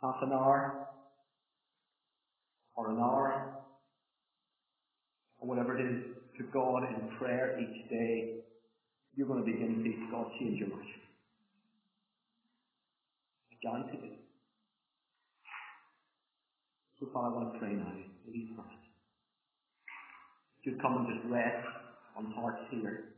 half 0.00 0.16
an 0.22 0.32
hour 0.32 0.88
or 2.76 2.90
an 2.90 2.98
hour 2.98 3.62
or 5.38 5.48
whatever 5.48 5.78
it 5.78 5.84
is 5.84 6.02
to 6.38 6.44
God 6.52 6.84
in 6.88 7.16
prayer 7.18 7.58
each 7.60 7.88
day, 7.90 8.40
you're 9.14 9.28
going 9.28 9.44
to 9.44 9.50
begin 9.50 9.76
to 9.76 9.82
see 9.82 9.96
God 10.10 10.26
change 10.40 10.58
your 10.58 10.68
life. 10.70 10.78
I 13.52 13.54
guarantee 13.62 14.06
it. 14.06 14.23
So 17.04 17.10
Father, 17.12 17.36
I 17.36 17.36
want 17.36 17.52
to 17.52 17.58
pray 17.60 17.76
now. 17.76 17.92
Please 18.24 18.48
pray. 18.56 18.64
To 20.64 20.70
come 20.80 21.04
and 21.04 21.06
just 21.12 21.28
rest 21.28 21.60
on 22.16 22.32
hearts 22.32 22.64
here. 22.72 23.12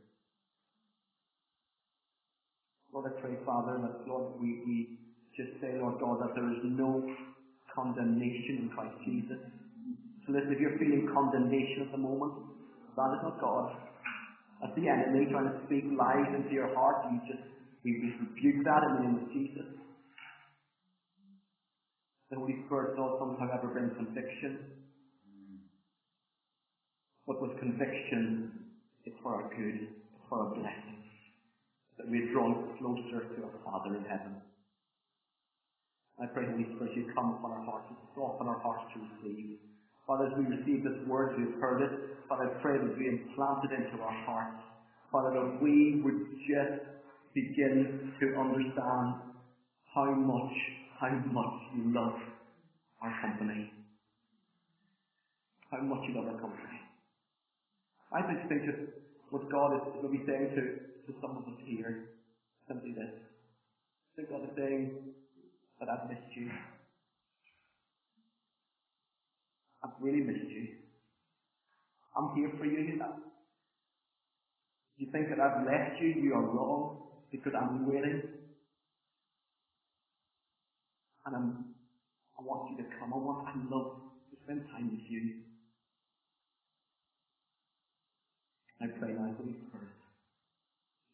Lord, 2.91 3.07
I 3.07 3.21
pray, 3.21 3.39
Father, 3.45 3.79
that 3.79 4.03
Lord, 4.03 4.35
we, 4.43 4.59
we 4.67 4.99
just 5.39 5.55
say, 5.63 5.79
Lord 5.79 6.03
God, 6.03 6.19
that 6.19 6.35
there 6.35 6.51
is 6.51 6.59
no 6.75 6.99
condemnation 7.71 8.67
in 8.67 8.69
Christ 8.75 8.95
Jesus. 9.07 9.39
So 10.27 10.35
listen, 10.35 10.51
if 10.51 10.59
you're 10.59 10.75
feeling 10.75 11.07
condemnation 11.07 11.87
at 11.87 11.91
the 11.95 12.03
moment, 12.03 12.33
that 12.99 13.07
is 13.15 13.23
not 13.23 13.39
God. 13.39 13.71
That's 14.59 14.75
the 14.75 14.89
enemy 14.91 15.31
trying 15.31 15.47
to 15.47 15.55
speak 15.63 15.87
lies 15.95 16.27
into 16.35 16.51
your 16.51 16.73
heart. 16.75 17.07
You 17.07 17.23
just 17.23 17.45
we 17.87 17.95
rebuke 18.19 18.67
that 18.67 18.81
in 18.83 18.91
the 18.99 19.01
name 19.07 19.15
of 19.23 19.31
Jesus. 19.31 19.86
The 22.29 22.35
Holy 22.35 22.59
Spirit 22.65 22.97
does 22.97 23.19
sometimes 23.19 23.51
ever 23.53 23.67
bring 23.71 23.89
conviction. 23.95 24.59
But 27.25 27.41
with 27.41 27.57
conviction, 27.59 28.51
it's 29.05 29.15
for 29.23 29.35
our 29.35 29.47
good, 29.55 29.87
it's 29.87 30.25
for 30.27 30.39
our 30.43 30.51
blessing. 30.55 30.99
That 31.97 32.09
we 32.09 32.19
are 32.19 32.31
drawn 32.31 32.75
closer 32.79 33.23
to 33.35 33.43
our 33.43 33.55
Father 33.63 33.95
in 33.95 34.03
heaven. 34.03 34.35
I 36.19 36.25
pray, 36.25 36.45
Holy 36.49 36.67
Spirit, 36.75 36.95
you 36.95 37.11
come 37.15 37.37
upon 37.37 37.51
our 37.51 37.63
hearts 37.63 37.85
and 37.89 37.97
soften 38.15 38.47
our 38.47 38.59
hearts 38.59 38.83
to 38.93 38.99
receive. 38.99 39.59
Father, 40.05 40.27
as 40.27 40.33
we 40.37 40.45
receive 40.45 40.83
this 40.83 40.99
word, 41.07 41.37
we 41.37 41.43
have 41.51 41.61
heard 41.61 41.81
it. 41.81 41.91
Father, 42.27 42.51
I 42.51 42.61
pray 42.61 42.77
that 42.77 42.97
we 42.97 43.07
implant 43.07 43.63
it 43.63 43.71
into 43.71 44.03
our 44.03 44.17
hearts. 44.25 44.59
Father, 45.11 45.31
that 45.31 45.61
we 45.61 46.01
would 46.03 46.27
just 46.43 46.83
begin 47.33 48.11
to 48.19 48.25
understand 48.35 49.15
how 49.93 50.11
much 50.11 50.53
how 50.99 51.09
much 51.09 51.53
you 51.75 51.93
love 51.93 52.17
our 53.01 53.13
company. 53.21 53.71
How 55.69 55.81
much 55.81 55.99
you 56.07 56.15
love 56.15 56.33
our 56.33 56.41
company. 56.41 56.81
I 58.11 58.21
just 58.21 58.49
think 58.49 58.65
that 58.65 58.79
what 59.29 59.51
God 59.51 59.75
is 59.75 59.81
going 59.93 60.03
to 60.03 60.09
be 60.09 60.23
saying 60.25 60.55
to, 60.55 60.61
to 61.05 61.19
some 61.21 61.37
of 61.37 61.43
us 61.43 61.59
here 61.65 62.09
simply 62.67 62.91
this. 62.91 63.13
I 63.13 64.11
think 64.15 64.29
God 64.29 64.43
is 64.43 64.55
saying 64.57 65.13
that 65.79 65.89
I've 65.89 66.09
missed 66.09 66.33
you. 66.35 66.49
I've 69.83 69.93
really 70.01 70.21
missed 70.21 70.49
you. 70.49 70.67
I'm 72.17 72.35
here 72.35 72.51
for 72.57 72.65
you, 72.65 72.79
you. 72.79 72.99
You 74.97 75.07
think 75.11 75.29
that 75.29 75.39
I've 75.39 75.63
left 75.63 76.01
you, 76.01 76.07
you 76.07 76.33
are 76.33 76.41
wrong 76.41 76.97
because 77.31 77.53
I'm 77.53 77.85
waiting 77.85 78.23
and 81.27 81.35
I'm, 81.35 81.75
I 82.39 82.41
want 82.41 82.71
you 82.71 82.79
to 82.79 82.87
come. 82.97 83.11
I 83.11 83.19
want, 83.19 83.43
I 83.43 83.53
love 83.67 83.99
to 84.31 84.35
spend 84.47 84.63
time 84.71 84.95
with 84.95 85.03
you. 85.11 85.43
I 88.79 88.87
pray 88.87 89.11
now, 89.11 89.35
Holy 89.35 89.57
Spirit, 89.67 89.91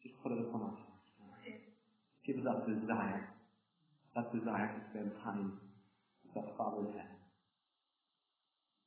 just 0.04 0.14
put 0.22 0.30
it 0.32 0.38
upon 0.38 0.70
hearts. 0.70 0.84
Give 2.22 2.38
us 2.38 2.44
that 2.46 2.62
desire, 2.64 3.28
that 4.14 4.32
desire 4.32 4.70
to 4.70 4.80
spend 4.94 5.10
time 5.24 5.52
with 6.24 6.44
our 6.44 6.48
Father 6.56 6.86
in 6.86 6.92
heaven. 6.94 7.18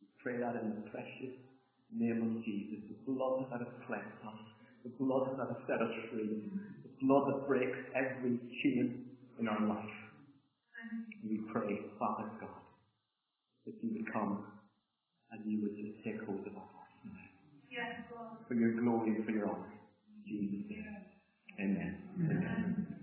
We 0.01 0.07
pray 0.23 0.39
that 0.39 0.55
in 0.63 0.73
the 0.79 0.89
precious 0.89 1.35
name 1.91 2.23
of 2.23 2.31
Jesus, 2.45 2.81
the 2.87 2.97
blood 3.11 3.45
that 3.51 3.59
has 3.59 3.73
cleansed 3.85 4.21
us, 4.25 4.41
the 4.85 4.93
blood 5.03 5.35
that 5.37 5.47
has 5.51 5.59
set 5.67 5.81
us 5.81 5.93
free, 6.09 6.49
the 6.81 6.93
blood 7.05 7.29
that 7.29 7.45
breaks 7.47 7.77
every 7.93 8.39
chain 8.63 9.05
in 9.39 9.47
our 9.47 9.61
life. 9.67 10.06
We 11.23 11.39
pray, 11.51 11.81
Father 11.99 12.29
God, 12.39 12.49
that 13.65 13.73
you 13.81 13.91
would 13.93 14.13
come 14.13 14.37
and 15.31 15.41
you 15.45 15.61
would 15.61 15.77
just 15.77 15.93
take 16.03 16.21
hold 16.21 16.41
of 16.47 16.55
our 16.55 16.67
hearts 16.73 17.17
Yes, 17.71 17.95
Lord. 18.11 18.37
for 18.47 18.55
your 18.55 18.71
glory 18.71 19.11
and 19.15 19.25
for 19.25 19.31
your 19.31 19.47
honor. 19.47 19.71
Jesus' 20.27 20.65
name. 20.69 20.83
Amen. 21.59 21.95
Amen. 22.19 22.96